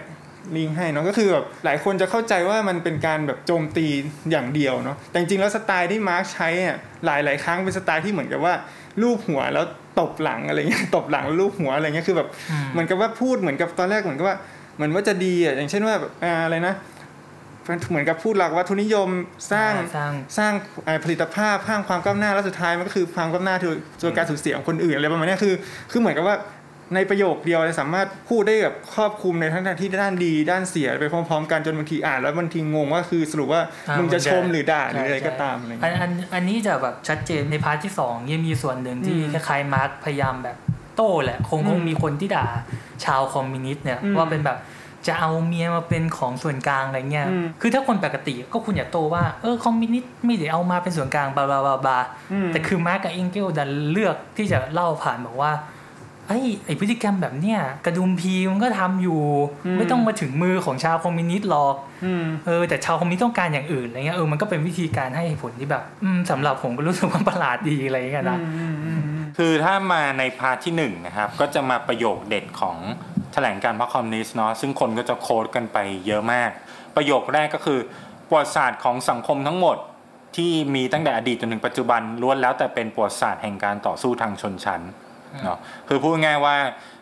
[0.57, 3.87] ลิงก์ให้เนาะก็คือแบบหลายคนจะเข้าใจว่ามันเป็นการแบบโจมตี
[4.31, 8.55] อย่างเดียวเนาะแต่จริงๆแล้วสไตล์ที่มาร์คใช้อะหลายหลายๆครั้งเป็นสไตล์ที่เหมือนกับว่า
[9.03, 9.65] ลูบหัวแล้ว
[10.01, 14.37] ตบหลังอะไรเงี้ยตบหลังแล้วลูบหัวอะไรเงี้ยคือแบบอืมเหมือนกับว่าพูดเหมือนกับตอนแรกเหมือนกับว่า
[14.77, 16.75] เหมือนว่าจะดีอะอย่างเช่นว่าแบบอ่าอะไรนะ
[17.89, 19.09] เหมือนกับพูดหลักวัตถุนิยม
[19.53, 20.53] สร้างสร้างสร้าง
[20.87, 25.55] อ่าผลิตภาพสร้างความก้าวหน้าแล้วสุดท้ายมันก็คือความก้าวหน้าคือโดยการสูญเสียของคนอื่นอะไรประมาณเนี้ยคือ
[25.91, 26.37] คือเหมือนกับว่า
[26.95, 40.57] ในประโยคเดียวเนี่ยสามารถพูดได้แบบครอบคลุมในทั้งที่ด้านดีด้านเสียไปพร้อมๆ กันจนบางทีอ่านแล้วบางทีงงว่าคือสรุปว่าอ่ามึงจะมันจะชมหรือด่าหรืออะไรใช่ก็ตามอะไรอันเงี้ยอันอันนี้จะแบบชัดเจนใน part ที่สองยังมีส่วนหนึ่งที่อืมคล้ายๆมาร์กซ์พยายามแบบ
[40.97, 42.47] โต้แหละคงอืมคงมีคนที่ด่า
[43.05, 44.59] ชาวคอมมิวนิสต์เนี่ยอืมว่าเป็นแบบ
[45.07, 51.99] จะเอาเมียมาเป็นของส่วนกลางอะไรเงี้ยอืมคือถ้าคนปกติก็คุณอย่าโตว่า เออคอมมิวนิสต์ไม่ได้เอามาเป็นส่วนกลาง blah blah blah blah
[52.33, 55.53] อืมแต่คือมาร์กซ์กับเองเกลส์ดันเลือกที่จะเล่าผ่านบอกว่า
[56.29, 59.23] ไอ้ไอพฤติกรรมแบบเนี้ยกระฎุมพีมันก็ทำอยู่
[59.67, 61.75] อืมไม่ต้องมาถึงมือของชาวคอมมิวนิสต์หรอก
[62.05, 72.77] อืมเออแต่ชาวคอมมิวนิสต์ต้องการอย่างอื่นอะไรเงี้ยเออมันก็เป็นวิธีการให้เหตุผลที่แบบอืมสำหรับผมก็รู้สึกว่าประหลาดดีอะไรเงี้ยนะอืมอืมอืมคือถ้ามาใน part ที่1นะครับ ก็จะมาประโยคเด็ดของ
[73.33, 76.51] แถลงการณ์พรรคคอมมิวนิสต์เนาะซึ่งคนก็จะ quote กันไปเยอะมาก
[76.97, 77.79] ประโยคแรกก็คือ
[78.29, 79.77] ประวัติศาสตร์ของสังคมทั้งหมด
[80.37, 84.83] ที่มีตั้งแต่อดีตจนถึงปัจจุบันล้วนแล้วแต่เป็นประวัติศาสตร์แห่งการต่อสู้ทางชนชั้น
[85.45, 86.57] เนาะคือพูดง่ายว่า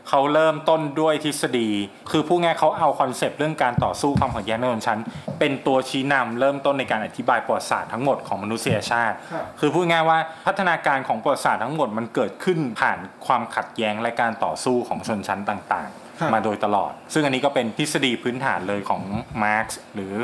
[0.08, 1.70] เขาเริ่มต้นด้วยทฤษฎี
[2.10, 5.00] คือพูดง่ายเขาเอา concept เรื่องการต่อสู้ความขัดแย้งในชนชั้น
[5.38, 15.88] เป็นตัวชี้นำเริ่มต้นในการอธิบายประวัติศาสตร์ทั้งหมดของมนุษยชาติครับคือพูดง่ายว่าพัฒนาการของประวัติศาสตร์ทั้งหมดมันเกิดขึ้นผ่านความขัดแย้งและการต่อสู้ของชนชั้นต่าง
[16.20, 19.02] ครับๆมาโดยตลอด ซึ่งอันนี้ก็เป็นทฤษฎีพื้นฐานเลยของ
[19.44, 20.14] มาร์กซ์หรือ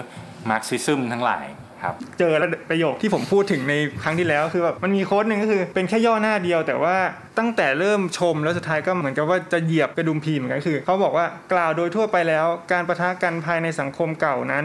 [0.50, 1.46] Marxism ทั้งหลาย
[1.82, 6.96] ครับเจอแล้วประโยคที่ผมพูดถึงในครั้งที่แล้วคือแบบมันมี quote หนึ่งก็คือเป็นแค่ย่อหน้าเดียว แต่ว่า
[7.38, 14.64] ตั้งแต่เริ่มชมแล้วสุดท้ายก็เหมือนกับว่าจะเหยียบกระดุมพีเหมือนกันคือเขาบอกว่ากล่าวโดยทั่วไปแล้ว การประทะกันภายในสังคมเก่านั้น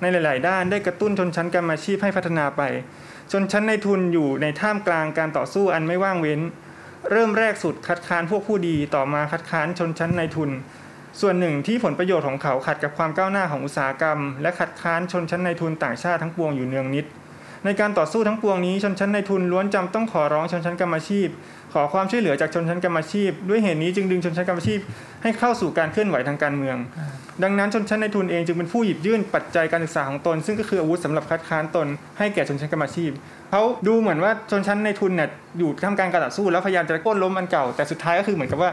[0.00, 2.62] ในหลาย ๆ ด้านได้กระตุ้นชนชั้นกรรมาชีพให้พัฒนาไป
[3.32, 6.40] ชนชั้นในทุนอยู่ในท่ามกลางการต่อสู้อันไม่ว่างเว้น
[7.10, 10.50] เริ่มแรกสุดคัดค้านพวกผู้ดีต่อมาคัดค้านชนชั้นในทุน
[11.20, 17.06] ส่วนหนึ่งที่ผลประโยชน์ของเขาขัดกับความก้าวหน้าของอุตสาหกรรม และขัดค้านชนชั้นในทุนต่างชาติทั้งปวงอยู่เนืองนิด
[17.64, 21.28] ในการต่อสู้ทั้งปวงนี้ชนชั้นในทุนล้วนจำต้องขอร้องชนชั้นกรรมอาชีพ
[21.72, 24.80] ขอความช่วยเหลือจากชนชั้นกรรมอาชีพ ด้วยเหตุนี้จึงดึงชนชั้นกรรมอาชีพ
[25.22, 26.76] ให้เข้าสู่การเคลื่อนไหวทางการเมือง
[27.42, 31.86] ดังนั้นชนชั้นในทุนเองจึงเป็นผู้หยิบยื่นปัจจัยการศึกษาของตน ซึ่งก็คืออาวุธสำหรับคัดค้านตน
[32.18, 33.10] ให้แก่ชนชั้นกรรมอาชีพ
[33.50, 38.70] เขาดูเหมือนว่าชนชั้นในทุนเนี่ยอยู่ท่ามกางการต่อสู้แล้วพยายามจะโค่นล้มอันเก่าแต่สุดท้ายก็คือเหมือนกับว่า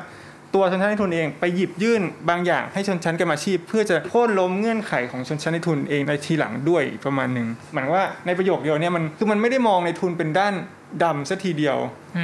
[0.53, 10.53] ตัวชนชั้นในทุนเองไปหยิบยื่นบางอย่างให้ชนชั้นกรรมอาชีพ เพื่อจะโค่นล้มเงื่อนไขของชนชั้นในทุนเองในทีหลังด้วยประมาณหนึ่งเหมือนว่าในประโยคเดียวเนี่ยมันคือมันไม่ได้มองในทุนเป็นด้าน
[11.03, 11.77] ดำซะทีเดียว
[12.17, 12.19] อ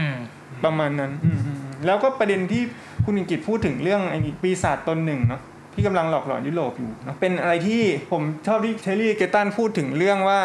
[0.63, 1.11] ประมาณนั้น
[1.85, 2.63] แล้วก็ประเด็นที่
[3.05, 5.41] คุณอิงกิตพูดถึงเรื่องไอ้ปีศาจตนหนึ่งเนาะ
[5.73, 10.39] ที่กำลังหลอกหลอนยุโรปอยู่เนาะเป็นอะไรที่ผมชอบที่เทลลี่เกตันพูดถึงเรื่องว่า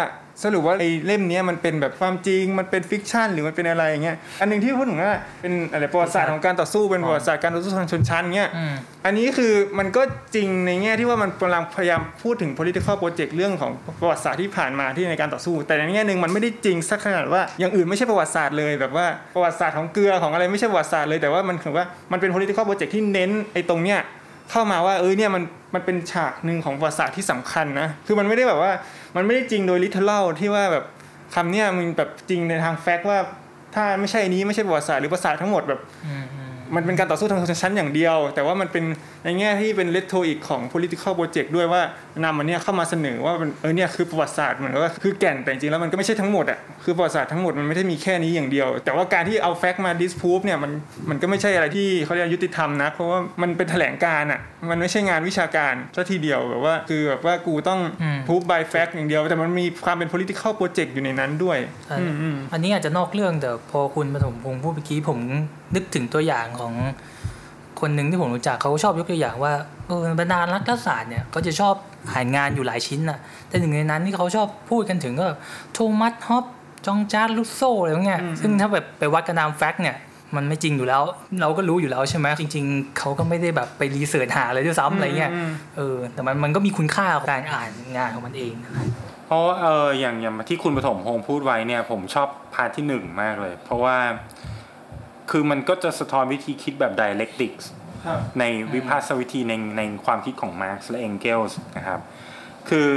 [0.45, 8.75] สรุปว่าไอ้เล่มเนี้ยมันเป็นแบบความจริงมันเป็น fiction หรือมันเป็นอะไรอย่างเงี้ยอันหนึ่งที่พูดถึงว่าเป็นอะไรประวัติศาสตร์ของการต่อสู้เป็นประวัติศาสตร์การต่อสู้ทางชนชั้นเงี้ยอืม
[9.07, 10.03] อันนี้คือมันก็
[10.35, 24.01] จริงในแง่ที่ว่ามันกำลังพยายามพูดถึง political project เรื่องของประวัติศาสตร์ที่ผ่านมาที่ในการต่อสู้ แต่ในแง่หนึ่งมันไม่ได้จริงสักขนาดว่าอย่างอื่นไม่ใช่ประวัติศาสตร์เลยแบบว่าประวัติศาสตร์ของเกลือของอะไรไม่ใช่ประวัติศาสตร์เลยแต่ว่ามันคือว่ามันเป็น political project ที่เน้นไอ้ตรงเนี้ย
[24.51, 25.43] เข้ามาว่าเออเนี่ยมัน
[25.75, 28.73] มันเป็นฉากหนึ่งของประวัติศาสตร์ที่สำคัญนะคือมันไม่ได้แบบว่า
[29.17, 30.85] มันไม่ได้จริงโดย literal ที่ว่าแบบ
[31.35, 33.19] คำเนี้ยมันแบบจริงในทางแฟกต์ว่า
[33.75, 35.81] ถ้าไม่ใช่นี้ไม่ใช่ประวัติศาสตร์หรือประสาททั้งหมดแบบ
[36.71, 38.85] มอืมมันเป็นการต่อสู้ทางชนชั้นอย่างเดียว แต่ว่ามันเป็น
[39.25, 41.83] ในแง่ที่เป็นเลตโทอีกของ political project ด้วยว่า
[42.25, 50.73] นำมันเนี่ยเข้ามาเสนอว่ามันเออเนี่ยคือประวัติศาสตร์เหมือนกับว่าคือแก่นแต่จริงๆแล้วมันก็ไม่ใช่ทั้งหมดอะคือประวัติศาสตร์ทั้งหมดมันไม่ได้มีแค่นี้อย่างเดียว แต่ว่าการที่เอาแฟกต์มา disprove เนี่ยมัน
[51.11, 65.21] มันก็ไม่ใช่อะไรที่เขาเรียกยุติธรรมนะเพราะว่ามันเป็นแถลงการอะมันไม่ใช่งานวิชาการซะทีเดียวแบบว่าคือแบบว่ากูต้องอืม prove by fact อย่างเดียว แต่มันมีความเป็น political project อยู่ในนั้นด้วยใช่อืมอืมอันนี้อาจจะนอกเรื่องแต่พอคุณปฐมพงศ์พูดเมื่อกี้ผม
[65.75, 66.73] นึกถึงตัวอย่างของ
[67.81, 69.53] คนหนึ่งที่ผมรู้จักเขาชอบยกตัวอย่างว่า
[69.87, 71.75] เออบรรดานักรัฐศาสตร์เนี่ยเขาจะชอบ
[72.11, 75.39] อ่านงานอยู่หลายชิ้นน่ะ แต่หนึ่งในนั้นที่เขาชอบพูดกันถึงก็แบบ
[75.73, 76.45] โทมัสฮอบ
[76.87, 79.97] ส์ ฌอง-ฌาค รุสโซอะไรพวกเนี้ยซึ่งถ้าแบบไปวัดกันตาม fact เนี่ย
[80.37, 81.03] มันไม่จริงอยู่แล้ว
[81.41, 88.73] เราก็รู้อยู่แล้วใช่ไหมจริง ๆ เขาก็ไม่ได้แบบไป research หาอะไรด้วยซ้ำอะไรเงี้ยอืมเออแต่มันมันก็มีคุณค่าของการอ่านงานของมันเองนะ
[89.27, 93.97] เพราะว่าเอออย่างอย่างที่คุณปฐมพงศ์พูดไว้เนี่ย ผมชอบpart ที่หนึ่งมากเลย เพราะว่า
[95.31, 97.65] คือมันก็จะสะท้อนวิธีคิดแบบ dialectics
[98.07, 102.01] ครับในวิพากษวิธีในในความคิดของมาร์กซ์และเองเกลส์นะครับ
[102.69, 102.89] คือ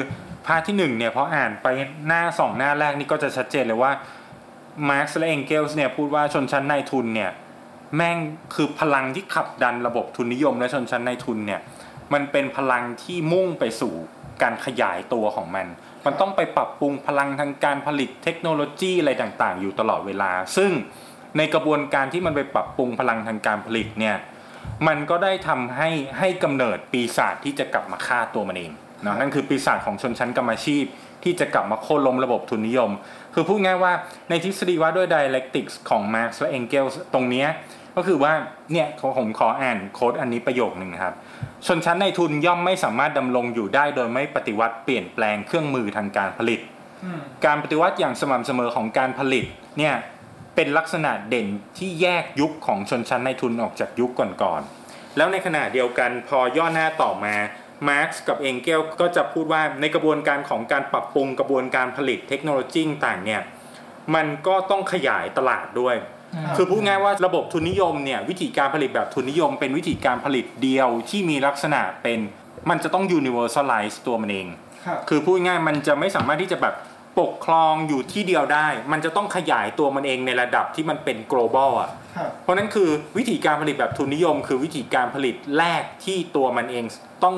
[0.45, 1.67] part ที่หนึ่งเนี่ยพออ่านไป
[2.07, 3.91] หน้าสองหน้าแรกนี่ก็จะชัดเจนเลยว่า
[4.89, 7.31] มาร์กซ์และเองเกลส์เนี่ยพูดว่าชนชั้นนายทุนเนี่ย
[7.95, 8.17] แม่ง
[8.55, 11.61] คือพลังที่ขับดันระบบทุนนิยมและชนชั้นนายทุนเนี่ย
[12.13, 13.93] มันเป็นพลังที่มุ่งไปสู่
[14.41, 15.67] การขยายตัวของมัน
[16.05, 20.71] มันต้องไปปรับปรุงพลังทางการผลิตเทคโนโลยีอะไรต่างๆ อยู่ตลอดเวลา ซึ่ง
[21.37, 24.15] ในกระบวนการที่มันไปปรับปรุงพลังทางการผลิตเนี่ย
[24.87, 28.71] มันก็ได้ทำให้ให้กำเนิดปีศาจที่จะกลับมาฆ่าตัวมันเอง
[29.03, 30.83] เนาะนั่นคือปีศาจของชนชั้นกรรมอาชีพ
[31.23, 32.91] ที่จะกลับมาโค่นล้มระบบทุนนิยม
[33.33, 33.93] คือพูดง่ายว่า
[34.29, 37.47] ในทฤษฎีว่าด้วย dialectics ของ Marx และ Engels ตรงเนี้ย
[37.95, 38.33] ก็คือว่า
[38.71, 41.13] เนี่ยผมขออ่านโค้ดอันนี้ประโยคหนึ่งนะครับ
[41.67, 46.59] ชนชั้นในทุนย่อมไม่สามารถดำรงอยู่ได้ โดยไม่ปฏิวัติเปลี่ยนแปลงเครื่องมือทางการผลิต
[47.45, 49.45] การปฏิวัติอย่างสม่ำเสมอของการผลิต
[49.79, 49.95] เนี่ย
[50.55, 57.35] เป็นลักษณะเด่นที่แยกยุคของชนชั้นในทุนออกจากยุคก่อนๆ แล้วในขณะเดียวกันพอย่อหน้าต่อมา
[57.87, 63.41] มาร์กซ์กับเองเกลก็จะพูดว่าในกระบวนการของการปรับปรุงกระบวนการผลิตเทคโนโลยีต่างๆเนี่ย
[64.15, 65.95] มันก็ต้องขยายตลาดด้วย
[66.55, 72.19] คือพูดง่ายว่าระบบทุนนิยมเนี่ยวิธีการผลิตแบบทุนนิยม เป็นวิธีการผลิตเดียวที่มีลักษณะเป็น
[72.69, 74.47] มันจะต้อง universalize ตัวมันเอง
[74.85, 76.75] ครับคือพูดง่ายๆมันจะไม่สามารถที่จะแบบ
[77.19, 86.84] ปกครองอยู่ที่เดียวได้ มันจะต้องขยายตัวมันเองในระดับที่มันเป็น global อะครับเพราะนั้นคือวิธีการผลิตแบบทุนนิยม คือวิธีการผลิตแรกที่ตัวมันเอง
[87.23, 87.36] ต้อง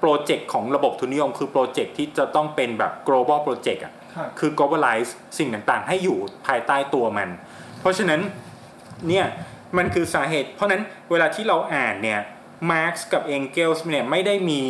[0.00, 7.28] โปรเจกต์ของระบบทุนนิยม คือโปรเจกต์ที่จะต้องเป็นแบบ global project อะครับคือ globalize สิ่งต่างๆ ให้อยู่ภายใต้ตัวมัน
[7.80, 8.20] เพราะฉะนั้น
[9.08, 9.26] เนี่ย
[9.76, 12.20] มันคือสาเหตุ เพราะฉะนั้นเวลาที่เราอ่านเนี่ย
[12.70, 14.62] มาร์กกับเองเกลส์เนี่ยไม่ได้มี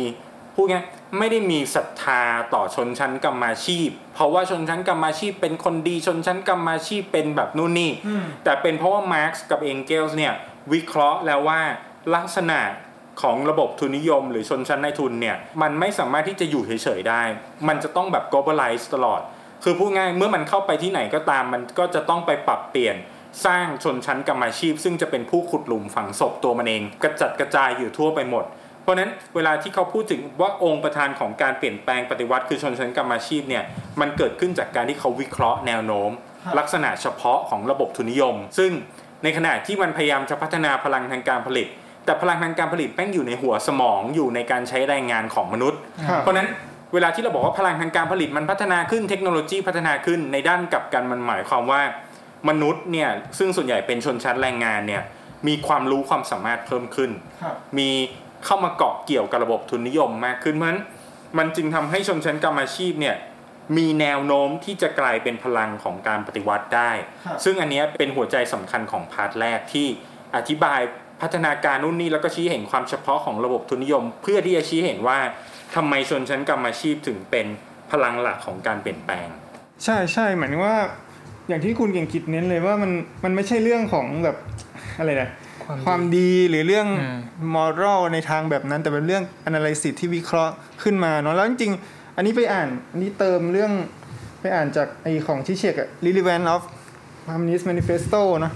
[0.55, 0.85] พูดง่าย
[1.17, 2.21] ไม่ได้มีศรัทธา
[2.53, 10.33] ต่อชนชั้นกรรมาชีพ เพราะว่าชนชั้นกรรมาชีพเป็นคนดีชนชั้นกรรมาชีพเป็นแบบนู่นนี่อืมแต่เป็นเพราะว่ามาร์กกับเองเกลส์เนี่ย
[10.73, 11.59] วิเคราะห์แล้วว่า
[12.15, 12.59] ลักษณะ
[13.21, 17.21] ของระบบทุนนิยม หรือชนชั้นในทุนเนี่ยมันไม่สามารถที่จะอยู่เฉยๆได้
[17.67, 19.21] มันจะต้องแบบ globalize ตลอด
[19.63, 22.95] คือพูดง่ายเมื่อมันเข้าไปที่ไหนก็ตาม มันก็จะต้องไปปรับเปลี่ยน
[23.45, 28.56] สร้างชนชั้นกรรมาชีพ ซึ่งจะเป็นผู้ขุดหลุมฝังศพตัวมันเอง กระจัดกระจายอยู่ทั่วไปหมดเพ
[28.87, 33.63] ราะฉะนั้นเวลาที่เขาพูดถึงว่าองค์ประธานของการเปลี่ยนแปลงปฏิวัติคือชนชั้นกรรมาชีพเนี่ย
[34.01, 36.11] มันเกิดขึ้นจากการที่เขาวิเคราะห์แนวโน้ม
[36.45, 38.71] ครับลักษณะเฉพาะของระบบทุนนิยม ซึ่ง
[39.23, 41.67] ในขณะที่มันพยายามจะพัฒนาพลังทางการผลิต
[42.05, 46.47] แต่พลังทางการผลิตแม่งอยู่ในหัวสมองอยู่ในการใช้แรงงานของมนุษย์ครับเพราะฉะนั้น
[46.93, 51.81] เวลาที่เราบอกว่าพลังทางการผลิตมันพัฒนาขึ้นเทคโนโลยีพัฒนาขึ้นในด้านกลับกันมันหมายความว่า
[52.49, 55.03] มนุษย์เนี่ยซึ่งส่วนใหญ่เป็นชนชั้นแรงงานเนี่ย
[55.47, 57.11] มีความรู้ความสามารถเพิ่มขึ้น
[57.43, 57.89] ครับมี
[58.45, 60.81] เข้ามาเกาะเกี่ยวกับระบบทุนนิยมมากขึ้นเพราะฉะนั้น
[61.37, 63.15] มันจึงทำให้ชนชั้นกรรมอาชีพเนี่ย
[63.77, 66.91] มีแนวโน้มที่จะกลายเป็นพลังของการปฏิวัติได้
[67.25, 69.87] ครับซึ่งอันเนี้ยเป็นหัวใจสำคัญของพาร์ทแรกที่
[70.35, 70.81] อธิบาย
[71.21, 75.19] พัฒนาการนู่นนี่แล้วก็ชี้เห็นความเฉพาะของระบบทุนนิยม เพื่อที่จะชี้เห็นว่า
[75.75, 77.47] ทำไมชนชั้นกรรมอาชีพถึงเป็น
[77.91, 79.27] พลังหลักของการเปลี่ยนแปลง
[79.83, 80.77] ใช่ใช่หมายถึงว่า
[81.47, 82.91] อย่างที่คุณเก่งกิจเน้นเลยว่ามัน
[83.23, 84.37] มันไม่ใช่เรื่องของแบบ
[84.99, 85.29] อะไรนะ
[85.67, 87.19] ความความดีหรือเรื่องอืม
[87.55, 90.53] มอรัลในทางแบบนั้น แต่เป็นเรื่อง analysis ที่วิเคราะห์
[90.83, 93.71] ขึ้นมาเนาะแล้วจริงๆ อันนี้ไปอ่านอันนี้เติมเรื่อง
[94.41, 96.61] ไปอ่านจากไอของชิเชกอะ relevant of
[97.27, 98.53] communist manifesto เนอะ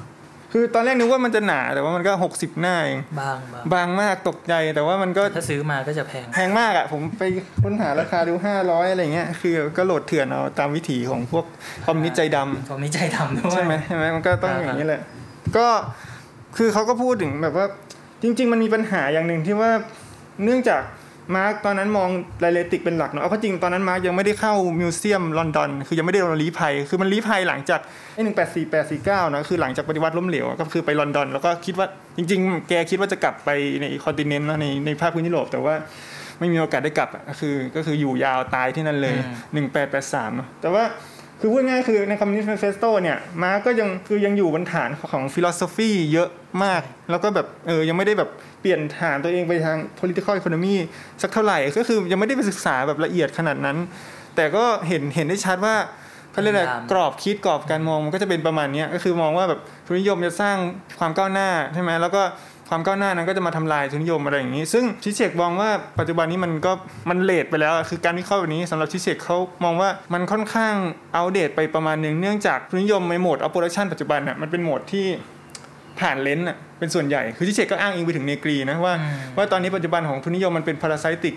[0.54, 7.24] คือตอนแรกนึกว่ามันจะหนาแต่ว่ามันก็60หน้าเองบางบางบางมากตกใจแต่ว่ามันก็ถ้าซื้อมาก็จะแพง แพงมากอะผมไป
[7.64, 11.46] ค้นหาราคาดู500อะไรเงี้ยคือก็โหลดเถื่อนเอาตามวิถีของพวก
[11.86, 15.02] คอมมิวนิสต์ใจดำผมนี่ใจดำด้วยใช่ไหมใช่ไหมมันก็ต้องอ่าอย่างนี้แหละ
[15.58, 15.68] ก็
[16.58, 17.66] คือเขาก็พูดถึงแบบว่า
[18.24, 19.72] จริง ๆ มันมีปัญหาอย่างหนึ่งที่ว่า
[20.44, 20.82] เนื่องจาก
[21.36, 22.10] มาร์กซ์ตอนนั้นมอง
[22.42, 27.80] dialectic เป็นหลักเนาะเอาเข้าจริงตอนนั้นมาร์กซ์ยังไม่ได้เข้า museum ลอนดอน คือยังไม่ได้โดนลี้ภัย คือมันลี้ภัยหลังจาก
[28.14, 31.88] ไอ้หนึ่งแปดสี่แปดสี่เก้านะคือหลังจากปฏิวัติล้มเหลวก็คือไปลอนดอน แล้วก็คิดว่า
[32.18, 33.50] จริง ๆ แกคิดว่าจะกลับไป
[33.82, 35.76] ใน continent นะในในภาคพื้นยุโรปแต่ว่า
[36.40, 39.16] ไม่มีโอกาสได้กลับอะก็คือก็คืออยู่ยาวตายที่นั่นเลย
[39.54, 40.84] หนึ่งแปดแปดสามแต่ว่า
[41.44, 46.30] คือพูดง่ายๆคือใน Communist Manifesto เนี่ยมาร์กซ์ก็ยังคือยังอยู่บนฐานของ philosophy เยอะ
[46.64, 48.30] มาก แล้วก็แบบเออยังไม่ได้แบบ
[48.62, 50.76] เปลี่ยนฐานตัวเองไปทาง political economy
[51.22, 53.78] สักเท่าไหร่ ก็คือยังไม่ได้ไปศึกษาแบบละเอียดขนาดนั้น
[54.36, 55.76] แต่ก็เห็นเห็นได้ชัดว่า
[56.32, 60.58] เขาเรียกอะไรพยายามกรอบคิดกรอบการมองมันก็จะเป็นประมาณเนี้ยก็คือมองว่าแบบทุนนิยมจะสร้าง
[61.00, 62.22] ความก้าวหน้าใช่ไหมแล้วก็
[62.74, 66.72] ความก้าวหน้านั้นก็จะมาทำลายทุนนิยมอะไรอย่างนี้ ซึ่งชิเชกมองว่าปัจจุบันนี้มันก็
[67.10, 70.76] มันเลทไปแล้วอะคือการวิเคราะห์แบบนี้สำหรับชิเชกเขามองว่ามันค่อนข้าง
[71.14, 75.06] เอาเดตไปประมาณหนึ่งเนื่องจากทุนนิยมในโหมด of production ปัจจุบันน่ะมันเป็นโหมดที่
[76.00, 81.36] ผ่านเลนส์น่ะเป็นส่วนใหญ่ คือชิเชกก็อ้างอิงไปถึงเนกรีนะว่าอืมว่าตอนนี้ปัจจุบันของทุนนิยมมันเป็น parasitic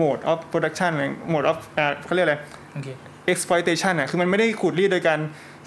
[0.00, 2.36] mode of production อะไร mode of อ่าเขาเรียกอะไร
[2.74, 2.88] โอเค
[3.32, 5.20] exploitation อะคือมันไม่ได้ขูดรีดโดยการ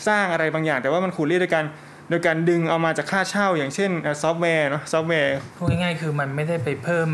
[0.08, 1.66] สร้างอะไรบางอย่าง แต่ว่ามันขูดรีดโดยการ
[2.12, 7.08] โดยการดึงเอามาจากค่าเช่า อย่างเช่นซอฟต์แวร์เนาะซอฟต์แวร์พูดง่ายๆคือมันไม่ได้ไปเพิ่ม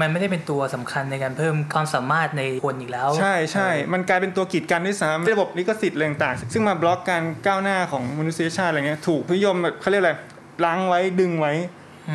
[0.00, 10.12] มันไม่ได้เป็นตัวสำคัญในการเพิ่มความสามารถในคนอีกแล้ว ใช่ใช่มันกลายเป็นตัวกีดกันด้วยซ้ำระบบลิขสิทธิ์อะไรต่างๆซึ่งมาบล็อกการก้าวหน้าของมนุษยชาติอะไรเงี้ยทุนนิยมแบบเขาเรียกอะไร
[10.64, 11.52] รั้งไว้ดึงไว้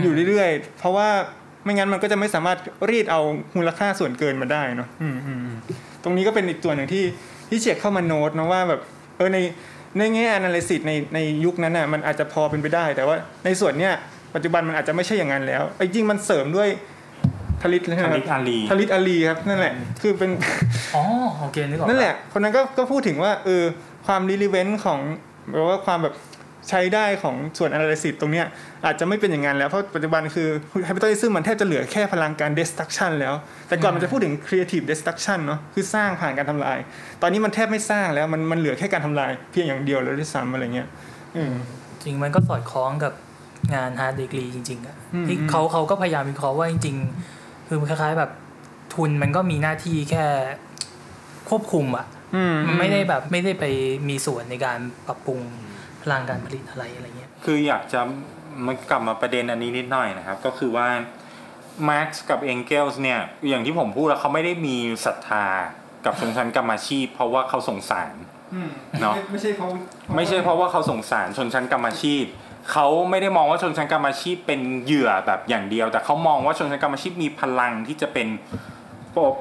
[0.02, 1.10] อยู่เรื่อยๆ เพราะว่า
[1.64, 2.58] ไม่งั้นมันก็จะไม่สามารถ
[2.90, 3.22] รีดเอา
[3.58, 5.58] มูลค่าส่วนเกินมาได้เนาะอืมอืมอืม
[6.04, 7.06] ตรงนี้ก็เป็นอีกตัวหนึ่งที่
[7.50, 8.82] ที่เช็คเข้ามาโน้ตนะว่าแบบ
[9.18, 9.38] เออใน
[9.98, 13.94] ในแง่ analysis ในในยุคนั้นน่ะมันอาจจะพอเป็นไปได้ แต่ว่าในส่วนเนี้ย
[14.36, 16.70] ปัจจุบันมันอาจจะไม่ใช่อย่างนั้นแล้วไอ้จริงมันเสริมด้วย
[17.62, 20.32] ทลิตใช่ไหมทคลิรับตอาลีทลิตอาลีครับนั่นแหละ คือเป็น
[20.96, 21.04] อ๋อ
[21.40, 23.64] โอเคนึกออกนั่นแหละคนนั้นก็ก็พูดถึงว่าเออ
[24.08, 25.00] ความรีเลเวนต์ของ
[25.52, 26.14] หรือว่าความแบบ
[26.70, 28.48] ใช้ได้ของส่วน analysis ตรงเนี้ย
[28.86, 30.50] อาจจะไม่เป็นอย่างนั้นแล้ว เพราะปัจจุบันคือ
[30.88, 33.34] capitalism มันแทบจะเหลือแค่พลังการ destruction แล้ว
[33.68, 36.78] แต่ก่อนมันจะพูดถึง creative destruction เนาะคือสร้างผ่านการทำลาย
[37.22, 40.88] ตอนนี้มันแทบไม่สร้างแล้วมันมันเหลือแค่การทำลายเพียงอย่างเดียวแล้วด้วยซ้ำอะไรเงี้ย
[41.36, 41.54] อืม
[42.04, 43.14] จริงมันก็สอดคล้องกับ
[43.74, 46.96] งานฮาร์ดดีกรีจริงๆอะอืมที่อืมเขาเขาก็พยายามวิเคราะห์ว่าจริง
[47.34, 48.32] ๆ คือคล้ายๆแบบ
[48.94, 50.26] ทุนมันก็มีหน้าที่แค่
[51.50, 52.06] ควบคุมอะ
[52.36, 53.66] อืมมันไม่ได้แบบไม่ได้ไป
[54.10, 55.69] มีส่วนในการปรับปรุงพ
[56.12, 58.00] ลังการผลิตอะไรอะไรเงี้ยคืออยากจะ
[58.66, 60.88] มันกลับมาประเด็นอันนี้นิดหน่อยนะครับ ก็คือว่า
[61.90, 63.20] มาร์กกับเองเกลส์เนี่ย
[63.50, 65.46] อย่างที่ผมพูดแล้วเขาไม่ได้มีศรัทธา
[66.06, 68.16] กับชนชั้นกรรมอาชีพ เพราะว่าเขาสงสาร
[68.54, 68.70] อืม
[69.02, 69.70] เนาะไม่ไม่ใช่เพราะ
[70.16, 72.24] ไม่ใช่เพราะว่าเขาสงสารชนชั้นกรรมอาชีพ
[72.72, 78.28] เขาไม่ได้มองว่าชนชั้นกรรมอาชีพเป็นเหยื่อแบบอย่างเดียว แต่เขามองว่าชนชั้นกรรมอาชีพมีพลังที่จะเป็น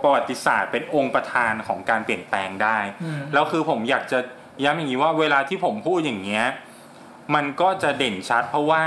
[0.03, 4.19] ประวัติศาสตร์เป็นองค์ประธานของการเปลี่ยนแปลงได้อืมแล้วคือผมอยากจะ
[4.65, 6.45] ย้ำอย่างนี้ว่าเวลาที่ผมพูดอย่างเงี้ย
[7.35, 8.83] มันก็จะเด่นชัด เพราะว่า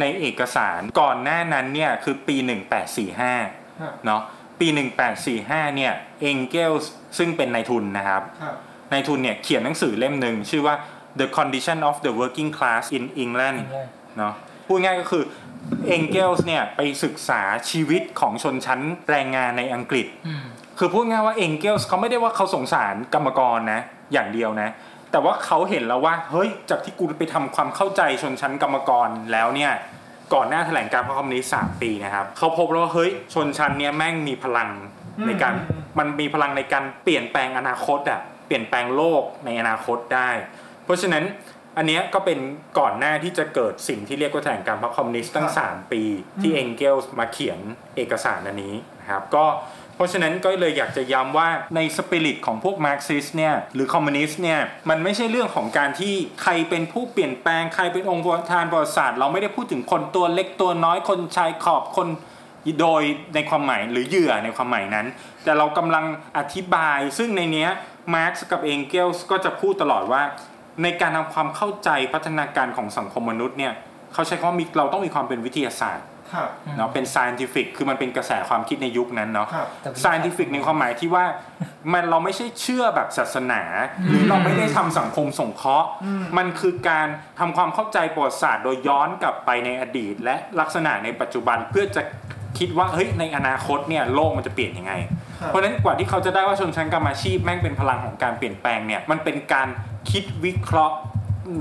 [0.00, 2.36] ในเอกสารก่อนหน้านั้นเนี่ยคือปี
[3.20, 4.22] 1845เนาะ
[4.60, 4.68] ปี
[5.22, 8.54] 1845เนี่ยเองเกลส์ซึ่งเป็นนายทุนนะครับครับ
[8.92, 10.74] นายทุนเนี่ยเขียนหนังสือเล่มหนึ่งชื่อว่า
[11.20, 13.58] The Condition of the Working Class in England
[14.18, 14.34] เนาะ
[14.66, 15.24] พูดง่ายก็คือ
[15.88, 20.44] เองเกลส์เนี่ยไปศึกษาชีวิตของชนชั้นแรงงานในอังกฤษอืม
[20.78, 23.80] คือพูดง่ายว่าเองเกลส์เขาไม่ได้ว่าเขาสงสารกรรมกรนะ
[24.12, 24.70] อย่างเดียวนะ
[25.14, 29.72] แต่ว่าเขาเห็นแล้วว่า เฮ้ย จากที่กูไปทำความเข้าใจชนชั้นกรรมกรแล้วเนี่ย
[30.34, 34.68] ก่อนหน้าแถลงการณ์พรรคคอมมิวนิสต์สามปีนะครับ เขาพบแล้วว่าเฮ้ย ชนชั้นเนี่ยแม่งมีพลัง
[35.26, 35.54] ในการ
[35.98, 40.30] มันมีพลังในการเปลี่ยนแปลงอนาคตอะเปลี่ยนแปลงโลกในอนาคตได้
[40.84, 41.24] เพราะฉะนั้น
[41.76, 42.38] อันเนี้ยก็เป็น
[42.78, 46.02] ก่อนหน้าที่จะเกิดสิ่งที่เรียกว่าแถลงการณ์พรรคคอมมิวนิสต์ตั้ง 3 ปี
[46.40, 47.60] ที่เองเกลส์มาเขียน
[47.96, 49.44] เอกสารอันนี้นะครับ ก็
[49.96, 62.08] เพราะฉะนั้นก็เลยอยากจะย้ำว่าในสปิริตของพวกมาร์กซิสเนี่ยหรือคอมมิวนิสต์เนี่ยมันไม่ใช่เรื่องของการที่ใครเป็นผู้เปลี่ยนแปลงใครเป็นองค์ประธานประวัติศาสตร์เราไม่ได้พูดถึงคนตัวเล็กตัวน้อยคนชายขอบคน
[62.80, 63.02] โดย
[63.34, 65.06] ในความหมายหรือเหยื่อในความหมายนั้น
[65.44, 66.04] แต่เรากำลัง
[66.38, 67.70] อธิบายซึ่งในเนี้ย
[68.14, 70.22] มาร์กกับเองเกลส์ก็จะพูดตลอดว่า
[70.82, 73.72] ในการทำความเข้าใจพัฒนาการของสังคมมนุษย์เนี่ย
[74.12, 76.06] เขาใช้คำว่ามีเราต้องมีความเป็นวิทยาศาสตร์
[76.76, 81.24] เนาะเป็น scientific คือมันเป็นกระแสความคิดในยุคนั้นเนาะครับแต่วิชา scientific ในความหมายที่ว่า
[81.92, 83.62] มันเราไม่ใช่เชื่อแบบศาสนา
[84.08, 85.88] หรือเราไม่ได้ทำสังคมสงเคราะห์
[86.38, 87.06] มันคือการ
[87.38, 92.02] ทำความเข้าใจประวัติศาสตร์โดยย้อนกลับไปในอดีต และลักษณะในปัจจุบันเพื่อจะ
[92.58, 94.92] คิดว่าเฮ้ยในอนาคตเนี่ยโลกมันจะเปลี่ยนยังไง
[95.40, 99.68] ครับเพราะฉะนั้นกว่าที่เขาจะได้ว่าชนชั้นกรรมอาชีพแม่งเป็นพลังของการเปลี่ยนแปลงเนี่ยมันเป็นการ
[100.10, 100.96] คิดวิเคราะห์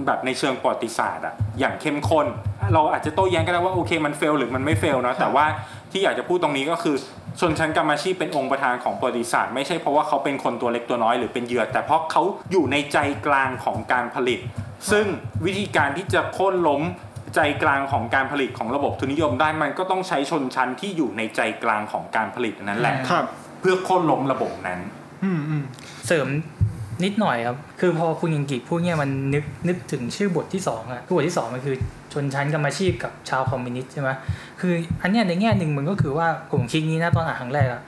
[0.05, 2.27] แบบในเชิงประวัติศาสตร์อะอย่างเข้มข้น
[2.73, 5.45] เราอาจจะโต้แย้งกันได้ว่าโอเคมันเฟลหรือมันไม่เฟลเนาะแต่ว่า
[5.91, 6.95] ที่อยากจะพูดตรงนี้ก็คือ
[7.39, 12.21] ชนชั้นกรรมอาชีพเป็นองค์ประธานของประวัติศาสตร์ไม่ใช่เพราะว่าเขาเป็นคนตัวเล็กตัวน้อยหรือเป็นเหยื่อแต่เพราะเขา
[12.51, 12.97] อยู่ในใจ
[13.27, 14.39] กลางของการผลิต
[14.91, 15.05] ซึ่ง
[15.45, 16.81] วิธีการที่จะโค่นล้ม
[17.35, 23.25] ใจกลางของการผลิตของระบบทุนนิยมได้มันก็ต้องใช้ชนชั้นที่อยู่ในใจกลางของการผลิตนั้นแหละครับ
[23.59, 24.79] เพื่อโค่นล้มระบบนั้น
[25.23, 25.63] อืมอืม
[26.07, 26.27] เสริม
[27.03, 31.75] นิดหน่อยครับ คือพอคุณยังกิพูดเนี่ยมันนึกนึกถึงชื่อบทที่สองอะคือบทที่สองมันคือ
[32.13, 34.09] ชนชั้นกรรมอาชีพกับชาวคอมมิวนิสต์ใช่ไหม
[34.59, 37.83] คืออันเนี้ยในแง่หนึ่งมันก็คือว่าผมคิดงี้นะตอนอ่านครั้งแรกอะ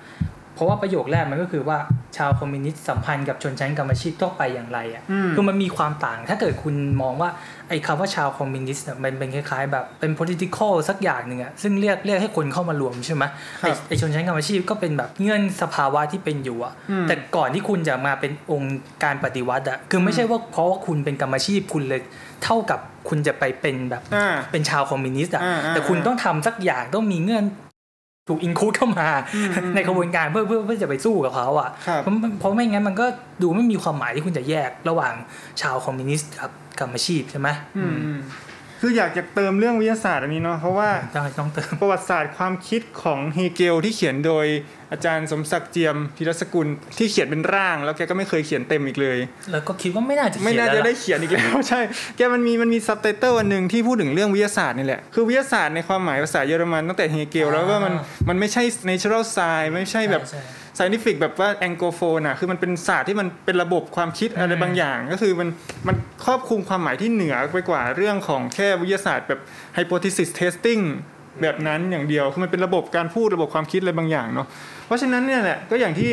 [0.56, 1.78] เพราะว่าประโยคแรกมันก็คือว่า
[2.18, 7.30] ชาวคอมมิวนิสต์สัมพันธ์กับชนชั้นกรรมอาชีพทั่วไปอย่างไรอะอืมคือมันมีความต่างถ้าเกิดคุณมองว่า
[7.70, 13.24] ไอ้คำว่าชาวคอมมิวนิสต์เนี่ยมันเป็นคล้ายๆ แบบเป็น political สักอย่างหนึ่งอะซึ่งเรียกเรียกให้คนเข้ามารวมใช่ไหม
[13.62, 22.02] ครับไอ้ไอ้ชนชั้นกรรมอาชีพก็เป็นแบบเงื่อนสภาวะที่เป็นอยู่อะอืมแต่ก่อนที่คุณจะมาเป็นองค์การปฏิวัติอะคือไม่ใช่ว่าเพราะว่าคุณเป็นกรรมอาชีพคุณเลย
[22.44, 27.44] เท่ากับคุณจะไปเป็นแบบอ่าเป็นชาวคอมมิวนิสต์อะอ่าอ่าแต่คุณต้องทำสักอย่างต้องมีเงื่อน
[28.30, 33.06] ถูก include เข้ามาอืมอืมในกระบวนการเพื่อเพื่อเพื่อจะไปสู้กับเขาอะครับเพราะเพราะไม่งั้นมันก็
[33.42, 35.14] ดูไม่มีความหมายที่คุณจะแยกระหว่าง
[35.62, 38.20] ชาวคอมมิวนิสต์กับกรรมอาชีพใช่ไหมอืมอืม
[38.82, 44.46] คืออยากจะเติมเรื่องวิทยาศาสตร์อันนี้เนาะเพราะว่าต้องต้องเติมประวัติศาสตร์ความคิดของเฮเกลที่เขียนโดย
[44.92, 49.18] อาจารย์สมศักดิ์เจียมพิรสกุลที่เขียนเป็นร่าง แล้วแกก็ไม่เคยเขียนเต็มอีกเลย
[49.52, 51.82] แล้วก็คิดว่าไม่น่าจะไม่เขียนน่าแล้วจะได้ล่ะเขียนอีกแล้วใช่
[52.18, 57.94] แกมันมีมันมีซับไตเติลอันหนึ่งที่พูดถึงเรื่องวิทยาศาสตร์นี่แหละคือวิทยาศาสตร์ในความหมายภาษาเยอรมันตั้งแต่เฮเกลแล้วว่ามัน
[58.30, 60.24] มันไม่ใช่ natural science ไม่ใช่แบบ
[60.76, 65.50] ใช่ scientific แบบว่า anglophone อะคือมันเป็นศาสตร์ที่มันเป็นระบบความคิดอะไรอืมบางอย่าง ก็คือมัน
[65.88, 69.40] มันครอบคลุมความหมายที่เหนือไปกว่าเรื่องของแค่วิทยาศาสตร์แบบ
[69.78, 70.84] hypothesis testing
[71.42, 74.48] แบบนั้นอย่างเดียวคือมันเป็นระบบการพูดระบบความคิดอะไรบางอย่างเนาะ
[74.86, 76.12] เพราะฉะนั้นเนี่ยแหละก็อย่างที่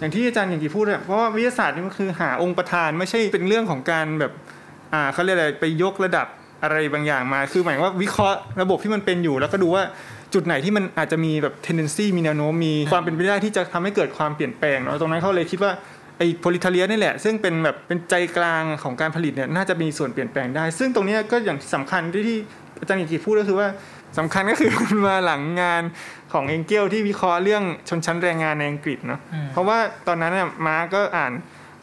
[0.00, 4.32] อย่างที่อาจารย์อย่างที่พูดอะเพราะว่าวิทยาศาสตร์นี่มันคือหาองค์ประธานไม่ใช่เป็นเรื่องของการแบบ
[4.92, 6.26] อ่าเขาเรียกอะไรไปยกระดับ
[6.62, 9.82] อะไรบางอย่างมา คือหมายว่าวิเคราะห์ระบบที่มันเป็นอยู่ แล้วก็ดูว่า
[10.36, 15.72] จุดไหนที่มันอาจจะมีแบบ tendency มีแนวโน้มมีความเป็นไปได้ที่จะทำให้เกิดความเปลี่ยนแปลงเนาะตรงนั้นเขาเลยคิดว่า
[16.18, 22.38] ไอ้โพลิทาเลียนี่แหละ ซึ่งเป็นแบบเป็นใจกลางของการผลิตเนี่ยน่าจะมีส่วนเปลี่ยนแปลงได้ ซึ่งตรงเนี้ยก็อย่างสำคัญที่ที่
[22.80, 23.68] อาจารย์กิติพูดก็คือว่า
[24.18, 25.82] สำคัญก็คือมันมาหลังงาน
[26.32, 31.32] ของเองเกลที่วิเคราะห์เรื่องชนชั้นแรงงานในอังกฤษเนาะอืมเพราะว่าตอนนั้นเนี่ยมาร์กก็อ่าน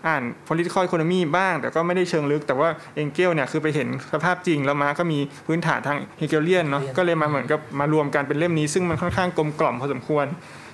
[0.07, 10.25] อ่าน political economy บ้าง แต่ก็ไม่ได้เชิงลึก แต่ว่าเองเกลเนี่ยคือไปเห็นสภาพจริงแล้วมาร์กก็มีพื้นฐานทางเฮเกลียนเนาะก็เลยมาเหมือนกับมารวมกันเป็นเล่มนี้ซึ่งมันค่อนข้างกลมกล่อมพอสมควร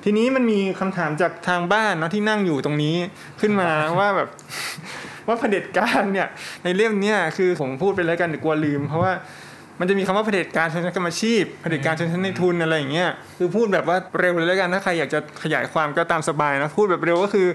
[0.03, 2.95] ทีนี้มันมีคำถามจากทางบ้านเนาะที่นั่งอยู่ตรงนี้
[3.41, 4.29] ขึ้นมาว่าแบบ
[5.27, 6.27] ว่าเผด็จการเนี่ย
[6.63, 9.11] ในเล่มเนี่ยคือผมพูดไปแล้วกันเดี๋ยวกลัวลืม เพราะว่า
[9.79, 17.47] มันจะมีคำว่าเผด็จการชนชั้นกรรมชีพเผด็จการชนชั้นในทุนอะไรอย่างเงี้ยคือพูดแบบว่าเร็วเลยแล้วกันถ้าใครอยากจะขยายความก็ตามสบายนะพูดแบบเร็วก็คือ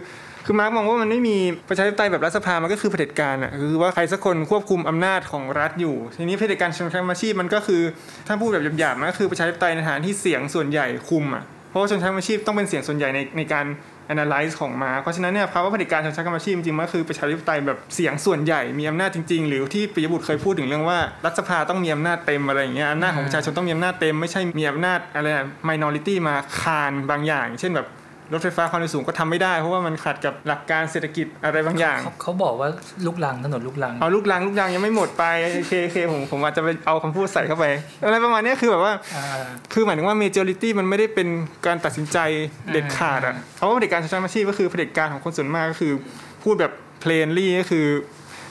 [0.47, 1.37] คือมาร์กมองว่ามันไม่มี
[1.69, 7.83] ประชาธิปไตยแบบรัฐสภา มันก็คือเผด็จการอะคือว่าใครสักคนควบคุมอำนาจของรัฐอยู่ ทีนี้เผด็จการชนชั้นกรรมอาชีพมันก็คือ
[8.27, 13.67] ถ้าพูดแบบหยาบๆมันก็คือประชาธิปไตยในฐานที่เสียงส่วนใหญ่คุมอะเพราะว่าชนชั้นกรรมอาชีพต้องเป็นเสียงส่วนใหญ่ในในการ
[14.13, 25.29] analyze ของมา เพราะฉะนั้นเนี่ยภาวะเผด็จการชนชั้นกรรมอาชีพจริงๆมันก็คือประชาธิปไตยแบบเสียงส่วนใหญ่มีอำนาจจริงๆ หรือที่ปิยบุตรเคยพูดถึงเรื่องว่ารัฐสภาต้องมีอำนาจเต็มอะไรอย่างเงี้ยอำนาจของประชาชนต้องมีอำนาจเต็มไม่ใช่มีอำนาจอะไร
[25.69, 27.89] minority มาคานบางอย่าง เช่นแบบ
[28.33, 32.69] รถไฟฟ้าความเร็วสูงก็ทำไม่ได้ เพราะว่ามันขัดกับหลักการเศรษฐกิจอะไรบางอย่างเขาเขาบอกว่า
[33.07, 37.65] ลูกลังถนนลูกลังเอาลูกลังลูกลังยังไม่หมดไปโอเคโอเคผมผมอาจจะไปเอาคำพูดใส่เข้าไป
[38.05, 39.25] อะไรประมาณเนี้ยคือแบบว่าอ่า
[39.73, 41.29] คือหมายถึงว่า majority มันไม่ได้เป็น
[41.67, 42.19] การตัดสินใจ
[42.73, 45.93] เด็ดขาดอะเพราะว่าเผด็จการชนชั้นอาชีพก็คือเผด็จการของคนส่วนมากก็คือ
[46.43, 47.87] พูดแบบ plainly ก็คือ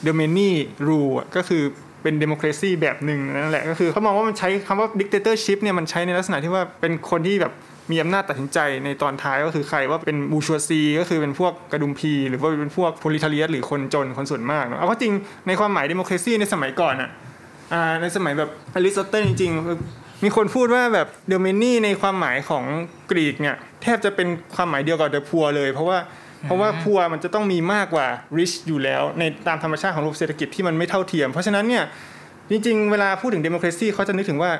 [0.06, 0.50] the many
[0.88, 1.64] rule อะก็คือ
[2.02, 7.54] เป็น democracy แบบหนึ่งนั่นแหละก็คือเขามองว่ามันใช้คำว่า dictatorship เนี่ยมันใช้ในลักษณะที่ว่าเป็นคนที่แบบ
[7.92, 15.14] มีอำนาจตัดสินใจในตอนท้ายก็คือใครว่าเป็นบูชัวซี ก็คือเป็นพวกกระดุมพี หรือว่าเป็นพวกโพลิทาเลียสหรือคนจนคนส่วนมากเนอะเอาก็จริง
[15.48, 17.10] ในความหมาย democracy ในสมัยก่อนอะ
[17.74, 22.64] อ่าในสมัยแบบอริสโตเติลจริงๆ มีคนพูดว่าแบบเด m เมนี่ในความหมายของ
[23.12, 25.98] กรีกเนี่ยแทบจะเป็นความหมายเดียวกับเด e พัวเลย เพราะว่า
[26.44, 31.84] เพราะว่าพัวมันจะต้องมีมากกว่า rich อยู่แล้ว ในตามธรรมชาติของระบบเศรษฐกิจที่มันไม่เท่าเทียม เพราะฉะนั้นเนี่ย
[32.52, 34.52] จริงๆ เวลาพูดถึง democracy เขาจะนึกถึงว่า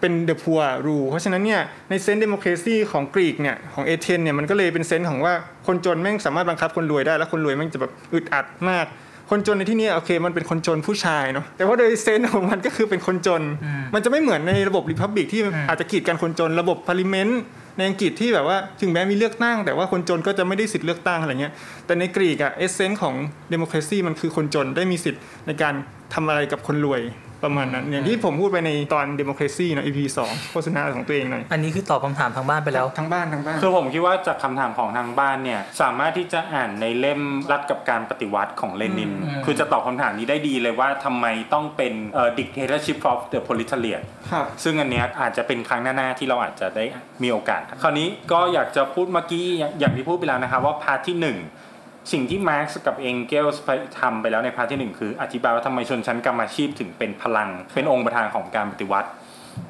[0.00, 5.34] เป็น the poor rule เพราะฉะนั้นเนี่ยในเซนส์ democracy ของกรีกเนี่ยของเอเธนเนี่ยมันก็เลยเป็นเซนส์ของว่า
[5.66, 8.86] คนจนแม่งสามารถบังคับคนรวยได้ แล้วคนรวยแม่งจะแบบอึดอัดมาก
[9.30, 17.42] คนจนในที่นี้โอเค มันเป็นคนจนผู้ชายเนาะแต่ว่าโดย sense ของมันก็คือเป็นคนจนอืมมันจะไม่เหมือนในระบบ republic ที่อืมอาจจะกีดกันคนจนระบบ parliament
[17.76, 21.52] ในอังกฤษที่แบบว่าถึงแม้มีเลือกตั้ง แต่ว่าคนจนก็จะไม่ได้สิทธิ์เลือกตั้งอะไรเงี้ย
[21.86, 23.14] แต่ในกรีกอะเอเซนส์ของ
[23.50, 25.74] เดโม c r a ซีมันคือคนจนได้มีสิทธิ์ในการ
[26.14, 27.00] ทำอะไรกับคนรวย
[27.46, 46.84] ประมาณนั้น อย่างที่ผมพูดไปในตอนเดโม c r a ซีนะ EP สองโฆษณาของตัวเองหน่อย อันนี้คือตอบคำถามทางบ้านไปแล้วทั้งบ้านทั้งบ้าน คือผมคิดว่าจากคำถามของทางบ้านเนี่ยสามารถที่จะอ่านในเล่มรัฐกับการปฏิวัติของเลนินอืมคือจะตอบคำถามนี้ได้ดีเลยว่าทำไมต้องเป็นเอ่อ dictatorship of the proletariat ครับซึ่งอันเนี้ยอาจจะเป็นครั้งหน้าๆที่เราอาจจะได้
[47.22, 51.65] มีโอกาส คราวนี้ก็อยากจะพูดเมื่อกี้อย่างอย่างที่พูดไปแล้วนะครับว่า part ที่ 1
[52.12, 53.62] สิ่งที่มาร์กซ์กับเองเกลส์
[54.00, 59.08] ทำไปแล้วใน part ที่หนึ่งคือ อธิบายว่าทำไมชนชั้นกรรมอาชีพถึงเป็นพลัง เป็นองค์ประธานของการปฏิวัติ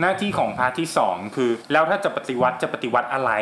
[0.00, 3.32] หน้าที่ของ part ที่สองคือ แล้วถ้าจะปฏิวัติจะปฏิวัติอะไร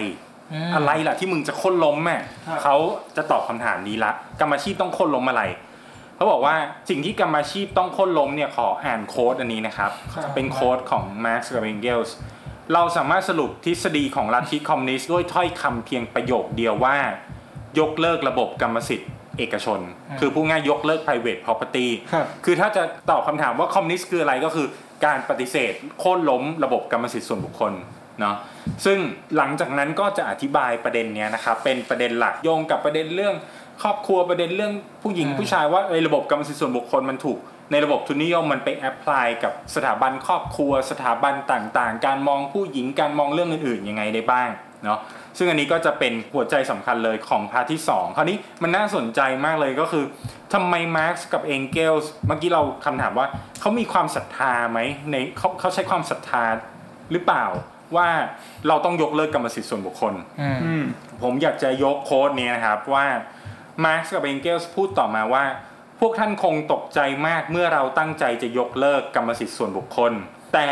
[0.72, 2.16] มอะไรล่ะที่มึงจะโค่นล้มแม่
[2.46, 2.76] ครับเขา
[3.16, 5.42] จะตอบคำถามนี้ละกรรมอาชีพต้องโค่นล้มอะไร
[6.16, 6.54] เขาบอกว่า
[6.90, 9.90] สิ่งที่กรรมอาชีพต้องโค่นล้มเนี่ยขออ่าน quote อันนี้นะครับ
[10.34, 12.10] เป็น quote ของ Marx กับ Engels
[12.74, 16.96] เราสามารถสรุปทฤษฎีของลัทธิคอมมิวนิสต์ด้วยถ้อยคำเพียงประโยคเดียวว่า
[17.80, 19.80] ยกเลิกระบบกรรมสิทธิ์เอกชน
[20.20, 24.66] คือพูดง่ายยกเลิก private property ครับคือถ้าจะตอบคำถามว่าคอมมิวนิสต์คืออะไรก็คือ
[25.06, 27.72] การปฏิเสธโค่นล้มระบบกรรมสิทธิ์ส่วนบุคคล
[28.20, 28.36] เนาะ
[28.84, 28.98] ซึ่ง
[29.36, 33.34] หลังจากนั้นก็จะอธิบายประเด็นเนี้ยนะครับเป็นประเด็นหลักโยงกับประเด็นเรื่อง
[33.82, 34.72] ครอบครัวประเด็นเรื่อง
[35.02, 37.38] ผู้หญิงอืมผู้ชายว่าในระบบกรรมสิทธิ์ส่วนบุคคลมันถูก
[37.70, 44.48] ในระบบทุนนิยมมันไป apply กับสถาบันครอบครัว สถาบันต่างๆ การมองผู้หญิงการมองเรื่องอื่นๆยังไงได้บ้าง
[44.84, 45.00] เนาะ
[45.38, 50.04] ซึ่งอันนี้ก็จะเป็นหัวใจสำคัญเลยของ part ที่สองคราวนี้มันน่าสนใจมากเลยก็คือ
[50.54, 53.26] ทำไมมาร์กซ์กับเองเกลส์เมื่อกี้เราคำถามว่า
[53.60, 54.78] เขามีความศรัทธาไหม
[55.10, 56.44] ในเขาเขาใช้ความศรัทธา
[57.12, 57.46] หรือเปล่า
[57.96, 58.08] ว่า
[58.68, 60.84] เราต้องยกเลิกกรรมสิทธิ์ส่วนบุคคลอืมอืม
[61.22, 63.06] ผมอยากจะยกโค้ดนี้นะครับว่า
[63.84, 65.44] มาร์กกับเองเกลส์พูดต่อมาว่า
[66.00, 70.12] พวกท่านคงตกใจมากเมื่อเราตั้งใจจะยกเลิกกรรมสิทธิ์ส่วนบุคคล
[70.54, 70.68] แต่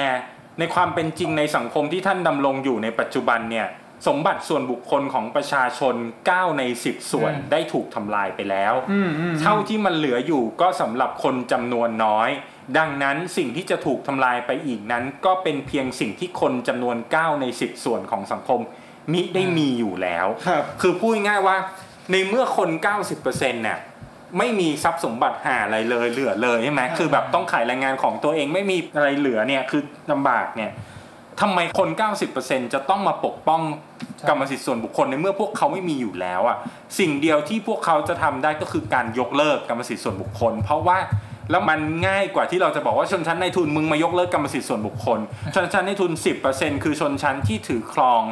[0.59, 3.67] ในความเป็นจริงในสังคมที่ท่านดำรงอยู่ในปัจจุบันเนี่ย
[4.07, 5.95] สมบัติส่วนบุคคลของประชาชน
[6.31, 12.31] 9 ใน 10 ส่วนอืมได้ถูกทำลายไปแล้วอืมอืมเท่าที่มันเหลืออยู่ก็สำหรับคนจำนวนน้อย
[12.79, 18.61] ดังนั้นสิ่งที่จะถูกทำลายไปอีกนั้น ก็เป็นเพียงสิ่งที่คนจำนวน 9 ใน 10 ส่วนของสังคม
[19.13, 21.57] มิได้มีอยู่แล้วครับคือพูดง่ายๆว่า
[22.11, 22.71] ในเมื่อคน
[23.17, 23.79] 90%เนี่ย
[24.39, 29.83] ไม่มีทรัพย์สมบัติหาอะไรเลยเหลือเลยใช่ไหมคือแบบต้องขายแรงงานของตัวเองไม่มีอะไรเหลือเนี่ยคือ
[30.13, 30.71] ลำบากเนี่ย
[31.41, 31.89] ทำไมคน
[32.31, 33.61] 90%จะต้องมาปกป้อง
[34.29, 36.57] กรรมสิทธิ์ส่วนบุคคลในเมื่อพวกเขาไม่มีอยู่แล้วอะ
[36.99, 40.99] สิ่งเดียวที่พวกเขาจะทำได้ก็คือการยกเลิกกรรมสิทธิ์ส่วนบุคคล เพราะว่า
[41.51, 45.19] แล้วมันง่ายกว่าที่เราจะบอกว่าชนชั้นนายทุนมึงมายกเลิกกรรมสิทธิ์ส่วนบุคคล
[45.55, 46.13] ชนชั้นนายทุน
[46.49, 48.23] 10%คือชนชั้นที่ถือครอง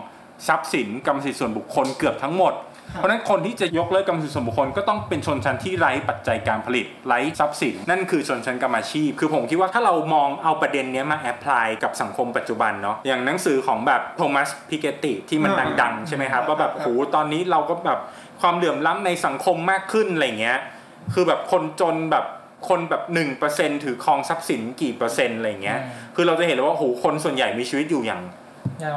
[0.48, 2.53] ทรัพย์สินกรรมสิทธิ์ส่วนบุคคลเกือบทั้งหมด
[2.93, 18.01] เพราะฉะนั้นคนที่จะยกเลิกกรรมสิทธิ์ส่วนบุคคลก็ต้องเป็นชนชั้นที่ไร้ปัจจัยการผลิตไร้ทรัพย์สินนั่นคือชนชั้นกรรมอาชีพ คือผมคิดว่าถ้าเรามองเอาประเด็นเนี้ยมา apply กับสังคมปัจจุบันเนาะอย่างหนังสือของแบบโทมัสพิเก็ตตี้ที่มันอ่าดังๆใช่ไหมครับว่าแบบโหตอนนี้เราก็แบบ
[18.41, 20.59] ความเหลื่อมล้ำในสังคมมากขึ้นอะไรเงี้ย
[21.14, 22.26] คือแบบคนจนแบบ
[22.68, 23.03] คนแบบ
[23.45, 28.39] 1%ถือครองทรัพย์สินกี่เปอร์เซ็นต์อะไรเงี้ยอืมคือเราจะเห็นเลยว่าโหคนส่วนใหญ่มีชีวิตอยู่อย่างยาก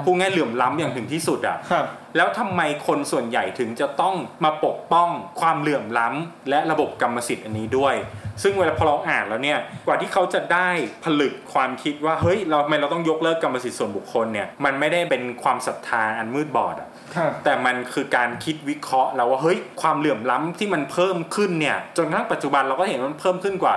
[0.05, 1.85] พูดง่ายเหลื่อมล้ำอย่างถึงที่สุดอะครับ
[2.15, 5.09] แล้วทำไมคนส่วนใหญ่ถึงจะต้องมาปกป้อง
[5.41, 7.95] ความเหลื่อมล้ำและระบบกรรมสิทธิ์อันนี้ด้วย
[8.43, 10.69] ซึ่งเวลาพอเราอ่านแล้วเนี่ยกว่าที่เขาจะได้
[11.03, 23.75] ผลึกความคิดว่าเฮ้ยเราทำไมเราต้องยกเลิกกรรมสิทธิ์ส่วนบุคคลเนี่ยมันไม่ได้เป็นความศรัทธาอันมืดบอดอะครับแต่มันคือการคิดวิเคราะห์แล้วว่าเฮ้ยความเหลื่อมล้ำที่มันเพิ่มขึ้นเนี่ยจนกระทั่งปัจจุบันเราก็เห็นว่ามันเพิ่มขึ้นกว่า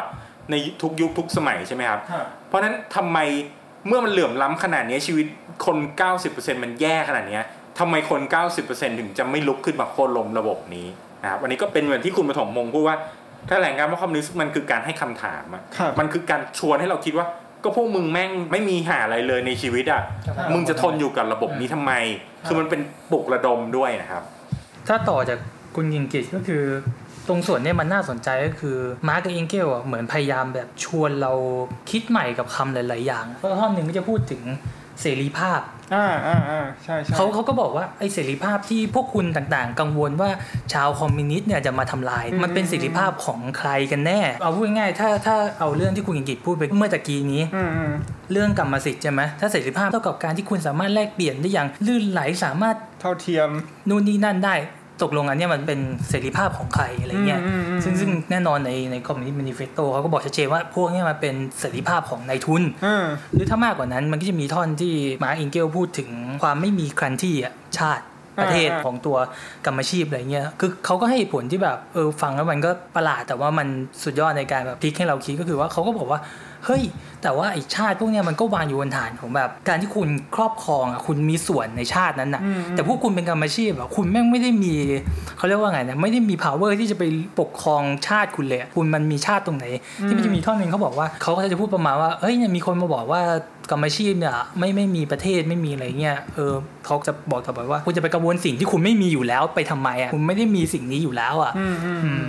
[0.50, 3.18] ในทุกยุคทุกสมัยใช่ไหมครับครับเพราะฉะนั้นทำไม
[3.88, 5.26] เมื่อมันเหลื่อมล้ำขนาดนี้ชีวิต
[5.66, 5.76] คน
[6.20, 7.44] 90%มันแย่ขนาดเนี้ย
[7.78, 8.20] ทำไมคน
[8.60, 10.86] 90%ถึงจะไม่ลุกขึ้นมาโค่นล้มระบบนี้
[11.22, 12.96] นะครับวันนี้ก็เป็นเหมือนที่คุณปฐมมงพูดว่า
[13.48, 17.26] ถ้าแหล่งการว่าคอมมิวนิสต์มันคือการให้คำถามอะครับมันคือการชวนให้เราคิดว่า
[17.64, 21.92] ก็พวกมึงแม่งไม่มีหาอะไรเลยในชีวิตอะครับมึงจะทนอยู่กับระบบนี้ทำไม
[22.46, 22.80] คือมันเป็น
[23.10, 24.22] ปลุกระดมด้วยนะครับ
[24.88, 25.38] ถ้าต่อจาก
[25.76, 26.62] คุณยิงกิจก็คือ
[27.28, 28.76] ตรงส่วนเนี้มันน่าสนใจก็คือ
[29.08, 31.32] มาร์กกับเองเกลอะเหมือนพยายามแบบชวนเรา
[31.90, 34.42] คิดใหม่กับคำหลาย ๆ อย่างเพราะท่อนหนึ่งก็จะพูดถึง
[35.02, 35.60] เสรีภาพ
[35.94, 40.30] อ่าอ่าอ่าใช่ใช่เขาเขาก็บอกว่าไอ้เสรีภาพที่พวกคุณต่างๆ กังวลว่า
[40.72, 47.92] ชาวคอมมิวนิสต์เนี่ยจะมาทำลาย มันเป็นเสรีภาพของใครกันแน่ เอาพูดง่ายๆถ้าถ้าเอาเรื่องที่คุณยิงกิจพูดไปเมื่อตะกี้นี้อืมอืม
[48.32, 53.48] เรื่องกรรมสิทธิ์ใช่ไหมถ้าเสรีภาพเท่ากับการที่คุณสามารถแลกเปลี่ยนได้อย่างลื่นไหลสามารถเท่าเทียม
[53.88, 54.54] นู่นนี่นั่นได้
[55.02, 64.92] ตกลงอันเนี้ยมันเป็นเสรีภาพของใครอะไรเงี้ยอืมอืมอืมซึ่งซึ่งแน่นอนในใน Communist Manifesto เขาก็บอกชัดเจนว่าพวกเนี้ยมันเป็นเสรีภาพของนายทุนอ่าหรือถ้ามากกว่านั้นมันก็จะมีท่อนที่
[65.24, 66.10] มาร์กซ์เองเกลส์พูดถึง
[66.42, 68.04] ความไม่มีคันที่อะชาติ
[68.42, 69.16] ประเทศอ่าของตัว
[69.66, 73.68] กรรมอาชีพอะไรเงี้ย คือเขาก็ให้เหตุผลที่แบบเออฟังแล้วมันก็ประหลาดแต่ว่ามัน
[74.04, 76.20] สุดยอดในการแบบพลิกให้เราคิดก็คือว่าเขาก็บอกว่า
[76.64, 76.82] เฮ้ย
[77.22, 84.74] แต่ว่าไอ้ชาติพวกเนี้ยมันก็วางอยู่บนฐานของแบบ การที่คุณครอบครองอะคุณมีส่วนในชาตินั้นน่ะอืมแต่พวกคุณเป็นกรรมอาชีพอะคุณแม่งไม่ได้มี
[85.36, 87.04] เขาเรียกว่าไงนะไม่ได้มี power ที่จะไป
[87.40, 89.64] ปกครองชาติคุณเลยอะคุณมันมีชาติตรงไหน
[90.06, 93.22] ที่มันจะมีท่อนหนึ่งเขาบอกว่าเขาก็จะพูดประมาณว่าเอ้ยเนี่ยมีคนมาบอกว่า
[93.70, 96.52] กรรมอาชีพเนี่ยไม่ไม่มีประเทศไม่มีอะไรเงี้ยเออ
[96.86, 102.22] เขาจะบอกต่อไปว่า คุณจะไปกระบวนสิ่งที่คุณไม่มีอยู่แล้วไปทำไมอะคุณไม่ได้มีสิ่งนี้อยู่แล้วอะ อืมอืมอืม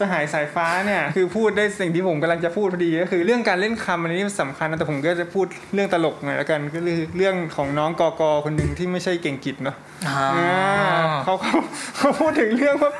[0.00, 9.76] สหายสายฟ้าเนี่ยคือพูดได้สิ่งที่ผมกำลังจะพูดพอดีก็คือเรื่องการเล่นคำอันนี้สำคัญนะแต่ผมก็จะพูดเรื่องตลกหน่อยแล้วกันก็คือเรื่องของน้องกอกอคนหนึ่งที่ไม่ใช่เก่งกิจเนาะ
[10.08, 11.58] อ่าอ่าเขาเขา
[11.98, 12.92] เขาพูดถึงเรื่องว่า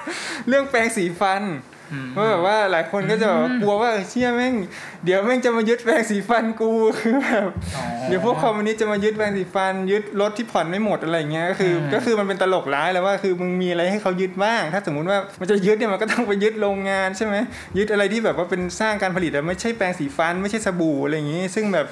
[0.49, 1.43] เรื่องแปรงสีฟัน
[1.93, 4.55] อืมว่าแบบว่าหลายคนก็จะแบบว่ากลัวว่าเออเชี่ยแม่ง
[5.05, 6.71] เดี๋ยวแม่งจะมายึดแปรงสีฟันกู
[7.01, 17.37] คือแบบอ๋อเดี๋ยวพวกคอมมิวนิสต์จะมายึดแปรงสีฟัน ยึดรถที่ผ่อนไม่หมดอะไรอย่างเงี้ยก็คืออมก็คือมันเป็นตลกร้ายแล้วว่าคือมึงมีอะไรให้เขายึดบ้าง ถ้าสมมุติว่ามันจะยึดเนี่ยมันก็ต้องไปยึดโรงงานใช่ไหม
[17.79, 21.87] ยึดอะไรที่แบบว่าเป็นสร้างการผลิตแต่ไม่ใช่แปรงสีฟัน ไม่ใช่สบู่อะไรอย่างงี้ ซึ่งแบบ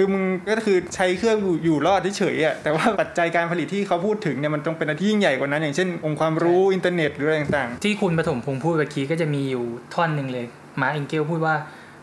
[0.00, 10.46] คือมึงก็คือใช้เครื่องอยู่อยู่รอดเฉยๆอะแต่ว่าปัจจัยการผลิตที่เขาพูดถึงเนี่ยมันต้องเป็นอะไรที่ยิ่งใหญ่กว่านั้น อย่างเช่น องค์ความรู้อินเทอร์เน็ตหรืออะไรต่างๆ ที่คุณปฐมพงษ์พูดเมื่อกี้ก็จะมีอยู่ท่อนหนึ่งเลย
[10.80, 11.54] มาร์คเองเกลส์พูดว่า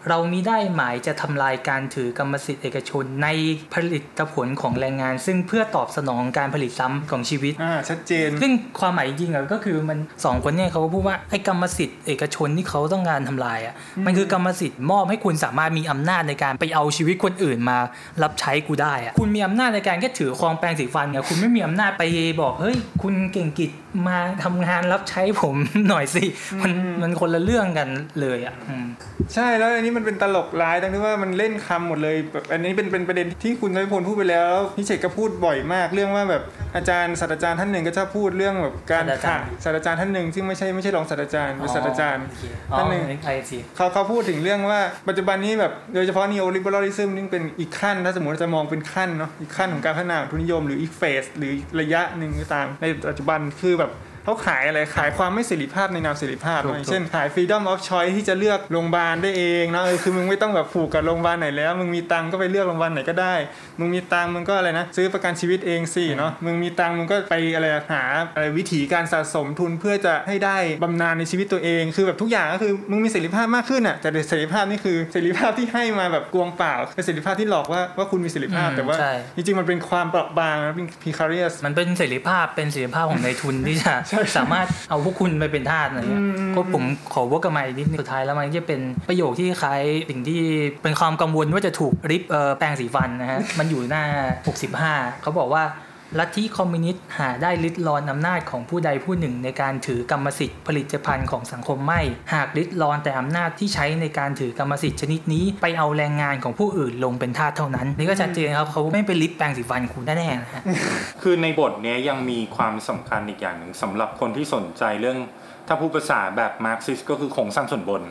[0.10, 3.28] เรามิได้หมายจะทำลายการถือกรรมสิทธิ์เอกชนใน
[3.74, 13.74] ผลิตผลของแรงงาน ซึ่งเพื่อตอบสนองการผลิตซ้ำของชีวิตอ่าชัดเจน ซึ่งความหมายจริงๆอะก็คือมันสองคนเนี่ยเขาก็พูดว่าไอ้กรรมสิทธิ์เอกชนที่เขาต้องการทำลายอะ
[14.06, 17.78] มันคือกรรมสิทธิ์มอบให้คุณสามารถมีอำนาจในการไปเอาชีวิตคนอื่นมา
[18.24, 22.04] รับใช้กูได้อะคุณมีอำนาจในการแค่ถือครองแปรงสีฟันเนี่ยคุณไม่มีอำนาจไป
[22.42, 23.72] บอกเฮ้ยคุณเก่งกิจ
[24.08, 25.56] มาทำงานรับใช้ผม
[25.90, 26.24] หน่อยสิ
[26.64, 27.90] มันอืมมันคนละเรื่องกัน
[28.22, 28.88] เลยอะอืม
[29.34, 36.44] ใช่แล้วอันนี้มันเป็นตลกร้ายตรงที่ว่ามันเล่นคำหมดเลยแบบอันนี้เป็นเป็นประเด็นที่คุณนายพลพูดไปแล้วพี่เฉกก็พูดบ่อยมาก เรื่องว่าแบบ
[36.76, 42.26] อาจารย์ศาสตราจารย์ท่านหนึ่งก็ชอบพูดเรื่องแบบการศาสตราจารย์ค่ะศาสตราจารย์ท่านหนึ่งซึ่งไม่ใช่ไม่ใช่รองศาสตราจารย์เป็นศาสตราจารย์
[42.72, 53.85] อ๋อท่านหนึ่งไอซีเขาเขาพูดถึงเรื่องว่าปัจจุบันนี้แบบโดยเฉพาะ neo liberalism นี่เป็นอีกขั้นถ้าสมมติเราจะมองเป็นขั้นเนาะอีกขั้นของการพัฒนาของทุนนิยมหรืออีกเฟสหรือระยะหนึ่งก็ตามในปัจจุบันคือแบบ
[54.26, 63.36] เขาขายอะไรขายความไม่เสรีภาพในนามเสรีภาพถูกเนอะอย่างเช่นขาย freedom of choice ที่จะเลือกโรงพยาบาลได้เองเนาะเออคือมึงไม่ต้องแบบผูกกับโรงพยาบาลไหนแล้ว มึงมีตังค์ก็ไปเลือกโรงพยาบาลไหนก็ได้
[63.80, 68.04] มึงมีตังค์มึงก็อะไรนะซื้อประกันชีวิตเองสิเนาะมึงมีตังค์มึงก็ไปอะไรอะหา
[68.36, 90.42] อะไรวิธีการสะสมทุนเพื่อจะให้ได้บำนาญในชีวิตตัวเอง คือแบบทุกอย่างก็คือมึงมีเสรีภาพมากขึ้นอะแต่เสรีภาพนี่คือเสรีภาพที่ให้มาแบบกวงเปล่าเป็นเสรีภาพที่หลอกว่าว่าคุณมีเสรีภาพอืมแต่ว่าใช่จริงๆมันเป็นความเปราะบางนะเป็น precarious มันเป็นเสรีภาพเป็นเสรีภาพของนายทุนที่จะใช่สามารถเอาพวกคุณไปเป็นทาสอะไรเงี้ยอืมก็ผมขอวกกลับมาอีกนิดนึงสุดท้ายแล้วมันจะเป็นประโยคที่คล้ายสิ่งที่
[90.84, 94.04] เป็นความกังวลว่าจะถูกริบเอ่อแปรงสีฟันนะฮะมันอยู่หน้า
[94.62, 95.64] 65 เขาบอกว่า
[96.20, 102.02] ลัทธิคอมมิวนิสต์หาได้ลิดรอนอำนาจของผู้ใดผู้หนึ่งในการถือกรรมสิทธิ์ผลิตภัณฑ์ของสังคมไม่
[102.34, 110.64] หากลิดรอนแต่อำนาจที่ใช้ในการถือกรรมสิทธิ์ชนิดนี้ไปเอาแรงงานของผู้อื่นลงเป็นทาสเท่านั้น นี่ก็ชัดเจนครับเขาไม่ไปลิดแปรงสีฟันคุณแน่ๆนะฮะ
[111.22, 115.18] คือในบทนี้ยังมีความสำคัญอีกอย่างหนึ่งสำหรับคนที่สนใจเรื่อง
[115.68, 118.02] ถ้าพูดภาษาแบบมาร์กซิสต์ก็คือโครงสร้างส่วนบน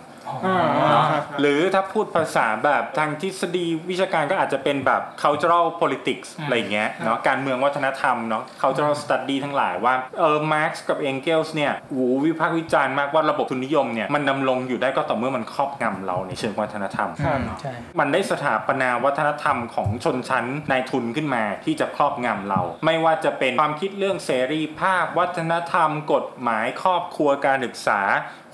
[0.91, 28.01] เนาะครับหรือถ้าพูดภาษาแบบทางทฤษฎีวิชาการก็อาจจะเป็นแบบ cultural politics อืมอะไรอย่างเงี้ยเนาะการเมืองวัฒนธรรมเนาะ cultural study ทั้งหลายว่าเออมาร์กซ์กับเองเกลส์เนี่ยหูวิพากษ์วิจารณ์มากว่าระบบทุนนิยมเนี่ยมันดำรงอยู่ได้ก็ต่อเมื่อมันครอบงำเราในเชิงวัฒนธรรมครับใช่มันได้สถาปนาวัฒนธรรมของชนชั้นนายทุนขึ้นมาที่จะครอบงำเรา ไม่ว่าจะเป็นความคิดเรื่องเสรีภาพ วัฒนธรรม กฎหมายครอบครัวการศึกษา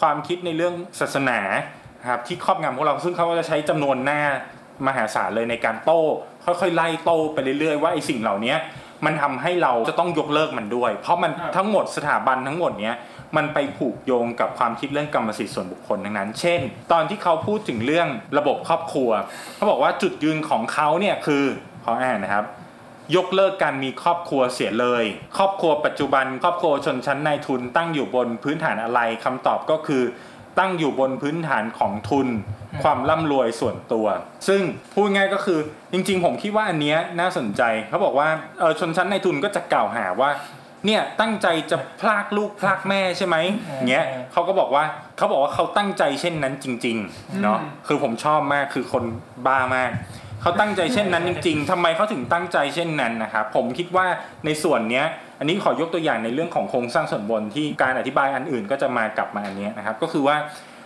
[0.01, 1.41] ความคิดในเรื่องศาสนา
[2.09, 4.21] ครับที่ครอบงำพวกเราซึ่งเขาก็จะใช้จำนวนหน้า
[4.87, 6.03] มหาศาลเลยในการโต้
[6.45, 8.55] ค่อยๆ ไล่โต้ไปเรื่อยๆ ว่าไอ้สิ่งเหล่านี้
[9.05, 12.97] มันทำให้เราจะต้องยกเลิกมันด้วย เพราะมันครับทั้งหมดสถาบันทั้งหมดเนี้ย
[13.37, 16.61] มันไปผูกโยงกับความคิดเรื่องกรรมสิทธิ์ส่วนบุคคลทั้งนั้น เช่น
[16.93, 19.11] ตอนที่เขาพูดถึงเรื่องระบบครอบครัว
[19.57, 21.45] เขาบอกว่าจุดยืนของเขาเนี่ยคือ
[21.85, 22.45] ขออ่านนะครับ
[23.17, 25.05] ยกเลิกการมีครอบครัวเสียเลย
[25.39, 30.03] ครอบครัวปัจจุบัน ครอบครัวชนชั้นนายทุนตั้งอยู่บนพื้นฐานอะไรคำตอบก็คือ
[30.61, 32.29] ตั้งอยู่บนพื้นฐานของทุน
[32.83, 34.07] ความร่ำรวยส่วนตัว
[34.49, 35.59] ซึ่งพูดง่ายก็คือ
[35.93, 38.29] จริง ๆ ผมคิดว่าอันเนี้ยน่าสนใจเขาบอกว่า
[38.61, 40.31] เออชนชั้นนายทุนก็จะกล่าวหาว่า
[40.87, 43.37] เนี่ยตั้งใจจะพลากลูกพลากแม่ใช่ไหม
[43.91, 44.85] เงี้ยเขาก็บอกว่า
[45.17, 49.05] เขาบอกว่าเขาตั้งใจเช่นนั้นจริง ๆ เนาะคือผมชอบมากคือคน
[49.47, 49.91] บ้ามาก
[50.43, 54.07] เขาตั้งใจเช่นนั้นจริง ๆทำไมเขาถึงตั้งใจเช่นนั้นนะครับผมคิดว่า
[54.47, 55.05] ในส่วนเนี้ย
[55.39, 60.37] อันนี้ขอยกตัวอย่างในเรื่องของโครงสร้างส่วนบนที่การอธิบายอันอื่นก็จะมากลับมาอันเนี้ยนะครับก็คือว่า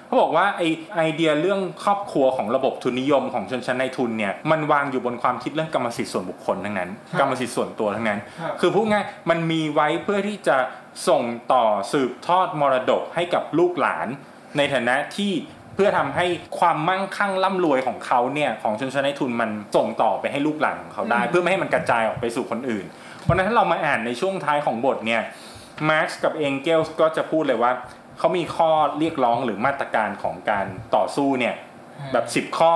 [0.07, 0.63] เขาบอกว่าไอ
[0.97, 10.57] ไอเดียเรื่องครอบครัวของระบบทุนนิยมของชนชั้นนายทุนเนี่ยมันวางอยู่บนความคิดเรื่องกรรมสิทธิ์ส่วนบุคคลทั้งนั้นครับกรรมสิทธิ์ส่วนตัวทั้งนั้นครับคือพูดง่ายมันมีไว้เพื่อที่จะ
[11.09, 14.07] ส่งต่อสืบทอดมรดกให้กับลูกหลาน
[14.57, 15.33] ในฐานะที่
[15.75, 16.27] เพื่อทำให้
[16.59, 22.85] ความมั่งคั่งร่ำรวยของเขาเนี่ยของชนชั้นนายทุนมันส่งต่อไปให้ลูกหลานของเขาได้ เพื่อไม่ให้มันกระจายออกไปสู่คนอื่น
[23.23, 25.23] เพราะฉะนั้นถ้าเรามาอ่านในช่วงท้ายของบทเนี่ย
[25.91, 27.73] มาร์กกับเองเกลส์ก็จะพูดเลยว่า
[28.19, 30.67] เขามีข้อเรียกร้องหรือมาตรการของการ
[30.97, 31.55] ต่อสู้เนี่ย
[32.13, 32.75] แบบ10ข้อ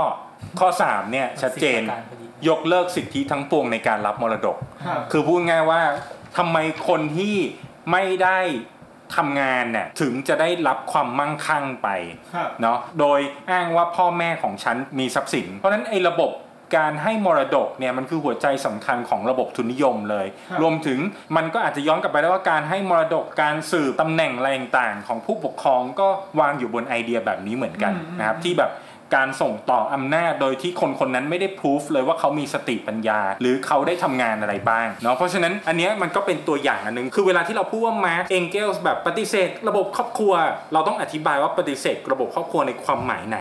[0.61, 5.81] ข้อ3เนี่ยชัดเจนสิบประการพอดียกเลิกสิทธิทั้งปวงในการรับมรดกครับคือพูดง่ายว่า
[6.39, 6.57] ทำไม
[6.89, 7.37] คนที่
[7.93, 8.39] ไม่ได้
[9.17, 11.89] ทำงานเนี่ยถึงจะได้รับความมั่งคั่งไป
[12.35, 16.33] ครับเนาะโดยอ้างว่าพ่อแม่ของฉันมีทรัพย์สิน เพราะฉะนั้นไอ้ระบบ
[16.79, 20.99] การให้มรดกเนี่ยมันคือหัวใจสำคัญของระบบทุนนิยมเลยครับรวมถึง
[21.37, 26.09] มันก็อาจจะย้อนกลับไปได้ว่าการให้มรดกการสืบตำแหน่งอะไรต่างๆ ของผู้ปกครองก็
[26.41, 28.71] วางอยู่บนไอเดียแบบนี้เหมือนกันนะครับที่แบบ
[29.15, 40.33] การส่งต่ออำนาจโดยที่คนคนนั้นไม่ได้พิสูจเลยว่าเขามีสติปัญญา หรือเขาได้ทำงานอะไรบ้างเนาะเพราะฉะนั้นอันเนี้ยมันก็เป็นตัวอย่างอันหนึง คือเวลาที่เราพูดว่ามาร์กเองเกลแบบปฏิเสธ ระบบครอบครัว
[40.73, 43.39] เราต้องอธิบายว่าปฏิเสธ ระบบครอบครัวในความหมายไหน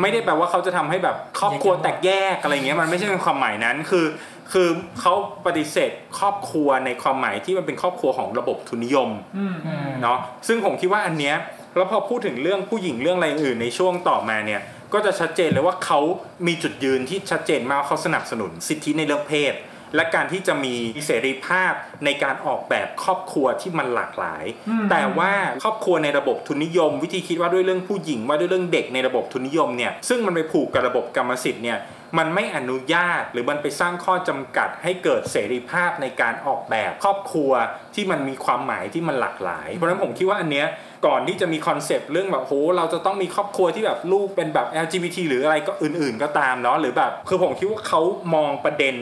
[0.00, 4.06] ไม่ได้แปลว่าเขาจะทำให้แบบครอบครัวแตกแยกอะไรเงี้ยมันไม่ใช่เป็นความหมายนั้นคือ
[4.52, 4.68] คือ
[5.00, 5.14] เขา
[5.46, 11.36] ปฏิเสธครอบครัวในความหมายที่มันเป็นครอบครัวของระบบทุนนิยมอืมอืมเนาะซึ่งผมคิดว่าอันเนี้ย
[11.76, 14.60] แล้วพอพูดถึงเรื่องผู้หญิงเรื่องอะไรอื่นในช่วงต่อมาเนี่ย
[14.92, 16.00] ก็จะชัดเจนเลยว่าเขา
[16.46, 19.54] มีจุดยืนที่ชัดเจนมากว่าเขาสนับสนุนสิทธิในเรื่องเพศ
[19.96, 20.74] และการที่จะมี
[21.06, 21.72] เสรีภาพ
[22.04, 24.44] ในการออกแบบครอบครัวที่มันหลากหลาย
[24.90, 25.32] แต่ว่า
[25.64, 31.78] ครอบครัวในระบบทุนนิยม วิธีคิดว่าด้วยเรื่องผู้หญิงว่าด้วยเรื่องเด็กในระบบทุนนิยมเนี่ยซึ่งมันไปผูกกับระบบกรรมสิทธิ์เนี่ย
[32.18, 37.52] มันไม่อนุญาตหรือมันไปสร้างข้อจำกัดให้เกิดเสรีภาพในการออกแบบครอบครัว
[37.94, 40.66] ที่มันมีความหมายที่มันหลากหลาย เพราะฉะนั้นผมคิดว่าอันเนี้ย
[41.06, 48.00] ก่อนที่จะมี concept เรื่องแบบโหเราจะต้องมีครอบครัวที่แบบลูกเป็นแบบ LGBT หรืออะไรก็อื่น ๆ ก็ตามเนาะหรือแบบคือผมคิดว่าเขา
[48.34, 48.94] มองประเด็น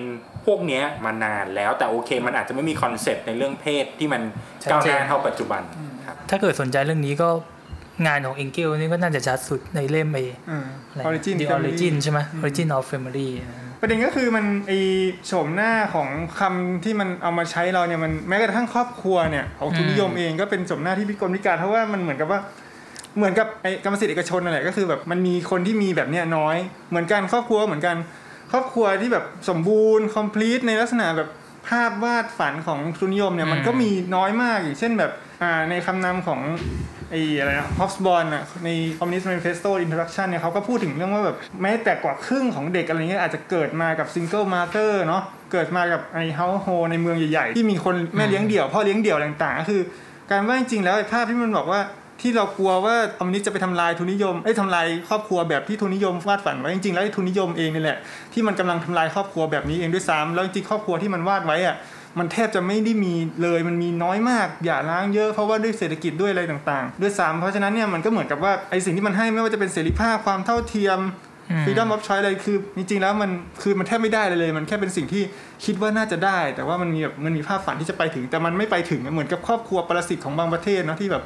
[0.46, 4.22] พวกเนี้ยมานานแล้วแต่โอเค มันอาจจะไม่มีคอนเซปต์ในเรื่องเพศที่มัน
[4.70, 5.62] ก้าวหน้าเท่าปัจจุบัน
[6.06, 7.28] ครับถ้าเกิดสนใจเรื่องนี้ก็
[8.06, 10.18] งานของเอ็งเกลนี่ก็น่าจะชัดสุดในเล่มไอ
[10.50, 13.28] อืมอะไร origin The family Origin ใช่ไหม Origin of Family
[13.84, 14.72] ประเด็นก็คือมันไอ
[15.26, 16.08] โฉมหน้าของ
[16.40, 22.40] คำที่มันเอามาใช้เราเนี่ยมันแม้กระทั่งครอบครัวเนี่ยของทุนนิยมเองก็เป็นโฉมหน้าที่พิกลพิการเพราะว่ามันเหมือนกับว่า
[23.16, 26.56] เหมือนกับไอกรรมสิทธิเอกชนนั่นแหละก็คือแบบมันมีคนที่มีแบบเนี้ยน้อย
[26.90, 27.96] เหมือนกันครอบครัวเหมือนกัน
[28.52, 31.28] ครอบครัวที่แบบสมบูรณ์ complete ในลักษณะแบบ
[31.68, 35.23] ภาพวาดฝันของทุนนิยมเนี่ยมันก็มีน้อยมากอย่างเช่นแบบอ่า
[35.70, 36.40] ในคำนำของ
[37.10, 38.68] ไอ้อะไรนะฮอ b ส์บอลอะใน
[38.98, 45.22] Communist Manifesto Introduction เนี่ยเขาก็พูดถึงเรื่องว่าแบบแม้แต่กว่าครึ่งของเด็กอะไรเงี้ยอาจจะเกิดมากับ Single Mother เนาะ
[45.52, 49.82] เกิดมากับไอ้ Household ในเมืองใหญ่ๆ ที่มีคนแม่เลี้ยงเดี่ยวพ่อเลี้ยงเดี่ยวต่างๆก็คือ
[50.30, 51.80] การว่าจริงๆแล้วไอ้ภาพที่มันบอกว่า
[52.22, 57.98] ที่เรากลัวว่าคอมมิวนิสต์จะไปทำลายทุนนิยมไอ้ทำลายครอบครัวแบบที่ทุนนิยมวาดฝันไว้จริงๆแล้วไอ้ทุนนิยมเองนี่แหละ
[58.32, 61.76] ที่มันกำลังทำลายครอบครัวแบบนี้เองด้วยซ้ำแล้วจริงๆครอบครัวที่มันวาดไว้อะ
[62.18, 71.00] มันแทบจะไม่ได้มีเลยมันมีน้อยมากอย่าล้างเยอะเพราะว่าด้วยเศรษฐกิจด้วยอะไรต่างๆ ด้วยซ้ำเพราะฉะนั้นเนี่ยมันก็เหมือนกับว่าไอ้สิ่งที่มันให้ไม่ว่าจะเป็นเสรีภาพความเท่าเทียม
[71.50, 73.30] อืมฟรีดอมออฟชอยอะไรคือจริงๆแล้วมัน
[73.62, 75.22] คือมันแทบไม่ได้เลยเลย มันแค่เป็นสิ่งที่
[75.64, 81.22] คิดว่าน่าจะได้ แต่ว่ามันมีแบบมันมีภาพฝันที่จะไปถึง แต่มันไม่ไปถึงเหมือนกับครอบครัวปรสิตของบางประเทศเนาะที่แบบ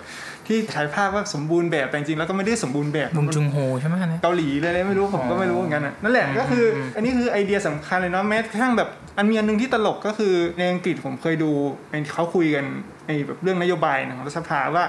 [0.48, 11.50] ที่ฉายภาพว่าสมบูรณ์แบบแต่จริงๆแล้วก็ไม่ได้สมบูรณ์แบบบุงจุงโฮใช่ไหมอันนี้เกาหลีเลยไม่รู้ผมก็ไม่รู้เหมือนกันนะนั่นแหละก็คือออันนี้คือไอเดียสำคัญเลยเนาะแม้กระทั่งแบบอันมีอันหนึงที่ตลกก็คือในอังกฤษผมเคยดู
[11.90, 12.64] ไอ้เขาคุยกัน
[13.06, 14.84] ไอ้แบบเรื่องนโยบายของรัฐสภาว่า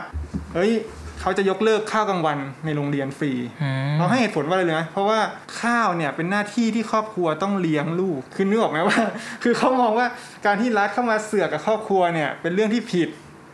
[0.55, 0.73] เฮ้ย
[1.21, 3.31] เขาจะยกเลิกข้าวกลางวันในโรงเรียนฟรี
[3.63, 5.19] อืมเราให้เหตุผลว่าอะไรเลยนะเพราะว่า
[5.61, 8.99] ข้าวเนี่ยเป็นหน้าที่ที่ครอบครัวต้องเลี้ยงลูกคือนึกออกไหมว่า
[9.43, 10.07] คือเขามองว่า
[10.45, 13.09] การที่รัฐเข้ามาเสือกกับครอบครัวเนี่ยเป็นเรื่องที่ผิด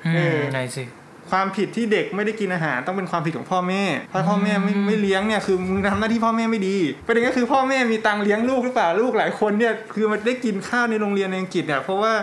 [0.06, 0.84] อืเอมอไหนสิ
[1.32, 12.14] ความผิดที่เด็กไม่ได้กินอาหารต้องเป็นความผิดของพ่อแม่ ถ้าพ่อแม่ไม่ไม่เลี้ยงเนี่ยคือมึงทำหน้าที่พ่อแม่ไม่ดีประเด็นก็คือพ่อแม่มีตังค์เลี้ยงลูกหรือเปล่าลูกหลายคนเนี่ยคือมันได้กินข้าวในโรงเรียนในอังกฤษเนี่ยเพราะว่า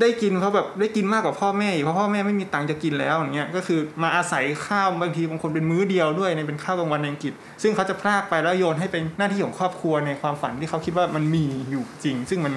[0.00, 12.54] ได้กินเขาแบบได้กินมากกว่าพ่อแม่อีกเพราะพ่อแม่ไม่มีตังค์จะกินแล้วอย่างเงี้ยก็คือมาอาศัยข้าวบางทีบางคนเป็นมื้อเดียวด้วยในเป็นข้าวกลางวันในอังกฤษ ซึ่งเขาจะพลากไปแล้วโยนให้เป็นหน้าที่ของครอบครัวในความฝันที่เขาคิดว่ามันมีอยู่จริง ซึ่งมัน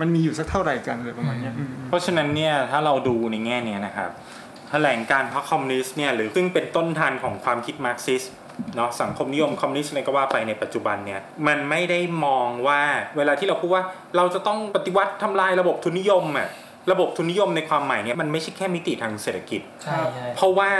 [0.00, 8.32] มันมีอยู่สักเท่าไหร่กันเลยประมาณเนี้ยอืมเพราะฉะนั้นเนี่ยถ้าเราดูในแง่เนี้ยนะครับแถลงการณ์พรรคคอมมิวนิสต์เนี่ยหรือซึ่งเป็นต้นธารของความคิดมาร์กซิสต์
[8.76, 12.82] เนาะสังคมนิยมคอมมิวนิสต์อะไรก็ว่าไปในปัจจุบันเนี่ยมันไม่ได้มองว่า
[13.16, 13.84] เวลาที่เราพูดว่า
[14.16, 16.48] เราจะต้องปฏิวัติทำลายระบบทุนนิยมอะ
[16.92, 20.70] ระบบทุนนิยมในความหมายเนี่ยมันไม่ใช่แค่มิติทางเศรษฐกิจใช่ใช่เพราะว่า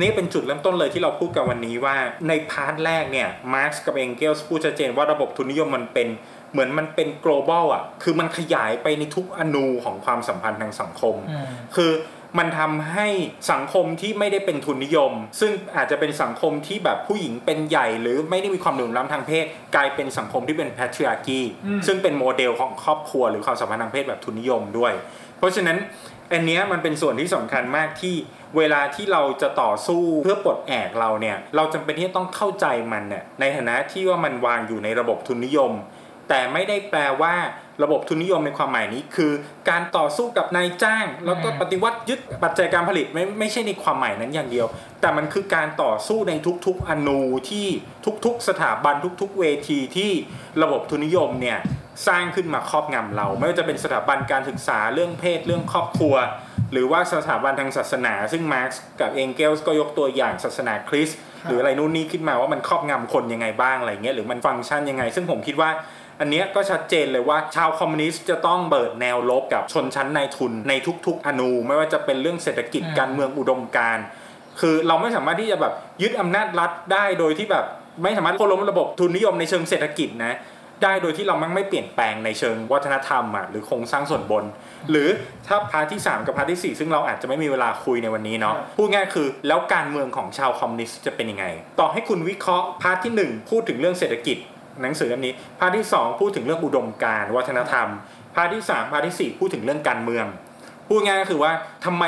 [0.00, 1.96] นี่เป็นจุดเริ่มต้นเลยที่เราพูดกันวันนี้ว่า
[2.28, 6.08] ใน part แรกเนี่ยมาร์กซ์กับเองเกลส์พูดชัดเจนว่าระบบทุนนิยมมันเป็น
[6.52, 11.46] เหมือนมันเป็น global อะ คือมันขยายไปในทุกอนูของความสัมพันธ์ทางสังคมอืม
[11.76, 11.90] คือ
[12.38, 13.08] มันทำให้
[13.52, 21.40] สังคมที่ไม่ได้เป็นทุนนิยม ซึ่งอาจจะเป็นสังคมที่แบบผู้หญิงเป็นใหญ่ หรือไม่ได้มีความเหลื่อมล้ำทางเพศ กลายเป็นสังคมที่เป็น patriarchy
[21.86, 24.92] ซึ่งเป็นโมเดลของครอบครัวหรือความสัมพันธ์ทางเพศแบบทุนนิยมด้วย
[25.38, 25.78] เพราะฉะนั้น
[26.32, 28.14] อันเนี้ยมันเป็นส่วนที่สำคัญมากที่
[28.56, 35.72] เวลาที่เราจะต่อสู้เพื่อปลดแอกเราเนี่ย เราจำเป็นที่จะต้องเข้าใจมันเนี่ยในฐานะที่ว่ามันวางอยู่ในระบบทุนนิยม
[36.28, 37.34] แต่ไม่ได้แปลว่า
[37.84, 39.32] ระบบทุนนิยมในความหมายนี้ คือ
[39.70, 44.66] การต่อสู้กับนายจ้าง แล้วก็ปฏิวัติยึดปัจจัยการผลิตไม่ไม่ใช่ในความหมายนั้นอย่างเดียว
[45.00, 46.32] แต่มันคือการต่อสู้ใน
[46.66, 47.20] ทุกๆอนู
[47.50, 47.66] ที่
[48.24, 50.10] ทุกๆ สถาบันทุก ๆ เวทีที่
[50.62, 51.58] ระบบทุนนิยมเนี่ย
[52.08, 56.14] สร้างขึ้นมาครอบงำเรา ไม่ว่าจะเป็นสถาบันการศึกษาเรื่องเพศเรื่องครอบครัว
[56.72, 58.70] หรือว่าสถาบันทางศาสนา ซึ่งมาร์ก
[59.00, 65.70] กับเองเกลส์ก็ยกตัวอย่างศาสนาคริสต์หรืออะไรนู่นนี่ขึ้นมาว่ามันครอบงำคนยังไงบ้างอะไรเงี้ยหรือมันฟังก์ชันยังไง ซึ่งผมคิดว่า
[66.20, 70.72] อันเนี้ยก็ชัดเจนเลยว่าชาวคอมมิวนิสต์จะต้องเบิดแนวลบกับชนชั้นนายทุนใน
[71.06, 74.04] ทุก ๆ อนู ไม่ว่าจะเป็นเรื่องเศรษฐกิจอืมการเมืองอุดมการณ์
[74.60, 77.64] คือเราไม่สามารถที่จะแบบยึดอำนาจรัฐได้โดยที่แบบ
[78.02, 80.36] ไม่สามารถโค่นล้มระบบทุนนิยมในเชิงเศรษฐกิจนะ
[80.82, 84.44] ได้โดยที่เรามั่งไม่เปลี่ยนแปลงในเชิงวัฒนธรรมอะหรือโครงสร้างส่วนบน
[84.90, 85.08] หรือ
[85.46, 91.46] ถ้า part ที่ 3 กับ part ที่ 4 ซึ่งเราอาจจะไม่มีเวลาคุยในวันนี้เนาะครับพูดง่ายคือแล้วการเมืองของชาวคอมมิวนิสต์จะเป็นยังไง
[91.80, 94.36] ต่อให้คุณวิเคราะห์ part ที่ 1 พูดถึงเรื่องเศรษฐกิจ
[94.82, 97.88] หนังสือเล่มนี้ part ที่ 2 พูดถึงเรื่องอุดมการณ์วัฒนธรรม
[98.34, 100.26] part ที่3 part ที่ 4 พูดถึงเรื่องการเมือง
[100.88, 101.52] พูดง่ายก็คือว่า
[101.84, 102.04] ทำไม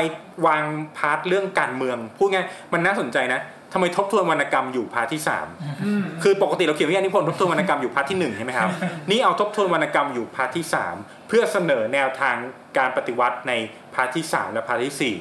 [0.46, 0.64] วาง
[0.98, 3.40] part เรื่องการเมือง พูดง่ายมันน่าสนใจนะ
[3.72, 5.46] ทำไมทบทวนวรรณกรรมอยู่ part ที่สาม
[5.84, 8.70] อืมคือปกติเราเขียนวิทยานิพนธ์ทบทวนวรรณกรรมอยู่ part ที่หนึ่งใช่ไหมครับ
[9.10, 10.94] นี่เอาทบทวนวรรณกรรมอยู่ part ที่สาม
[11.28, 12.36] เพื่อเสนอแนวทาง
[12.78, 13.52] การปฏิวัติใน
[13.94, 15.14] part ที่สามและ part ที่สี่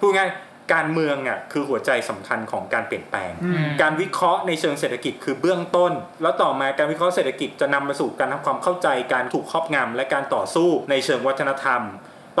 [0.00, 0.28] พูดง่าย
[0.72, 5.92] การเมืองอะคือหัวใจสำคัญของการเปลี่ยนแปลงอืมการวิเคราะห์ในเชิงเศรษฐกิจคือเบื้องต้น
[6.22, 11.82] แล้วต่อมาการวิเคราะห์เศรษฐกิจจะนำมาสู่การทำความเข้าใจการถูกครอบงำและการต่อสู้ในเชิงวัฒนธรรม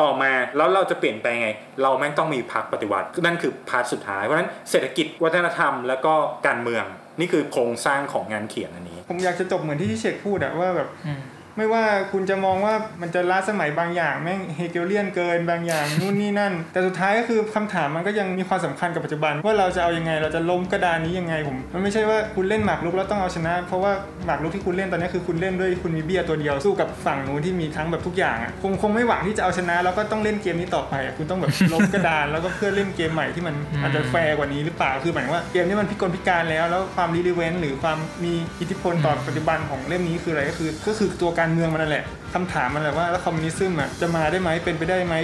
[0.00, 1.50] ต่อมาแล้วเราจะเปลี่ยนแปลงไง
[1.82, 6.14] เราแม่งต้องมีพรรคปฏิวัติ นั่นคือ part สุดท้ายเพราะฉะนั้นเศรษฐกิจวัฒนธรรม แล้วก็
[6.46, 6.84] การเมือง
[7.20, 11.20] นี่คือโครงสร้างของงานเขียนอันนี้ ผมอยากจะจบเหมือนที่ที่เชกพูดอะว่าแบบอืม
[11.56, 23.92] ไม่ว่าคุณจะมองว่ามันจะล้าสมัยบางอย่างแม่งเฮเกลเลียนเกินบางอย่างนู่นนี่นั่น แต่สุดท้ายก็คือคำถามมันก็ยังมีความสำคัญกับปัจจุบัน ว่าเราจะเอายังไงเราจะล้มกระดานนี้ยังไงผม มันไม่ใช่ว่าคุณเล่นหมากรุกแล้วต้องเอาชนะ เพราะว่า
[24.24, 45.14] หมากรุกที่คุณเล่นตอนนี้คือคุณเล่นด้วยคุณมีเบี้ยตัวเดียวสู้กับฝั่งนู้นที่มีทั้งแบบทุกอย่างอะคงคงไม่หวังที่จะเอาชนะแล้วก็ต้องเล่นเกมนี้ต่อไปอะคุณต้องแบบล้มกระดานแล้วก็เพื่อเล่นเกมใหม่ที่มันอาจจะแฟร์กว่านี้หรือเปล่าคือหมายถึงว่าเกมนี้มันพิกลพิการแล้ว แล้วความ relevant หรือความมีอิทธิพลต่อปัจจุบันของเล่มนี้คืออะไรก็คือก็คือตัวการเมืองมันนั่นแหละคำถามมันแหละว่าแล้ว communism อะจะมาได้ไหมเป็นไปได้ไหม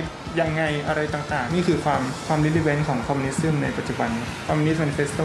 [0.40, 4.10] ยังไงอะไรต่างๆ นี่คือความความ relevant ของ communism ในปัจจุบัน
[4.48, 5.20] Communist Manifesto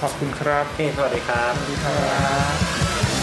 [0.00, 1.96] ขอบคุณครับโอเคสวัสดีครับสวัสดีครั
[3.20, 3.21] บ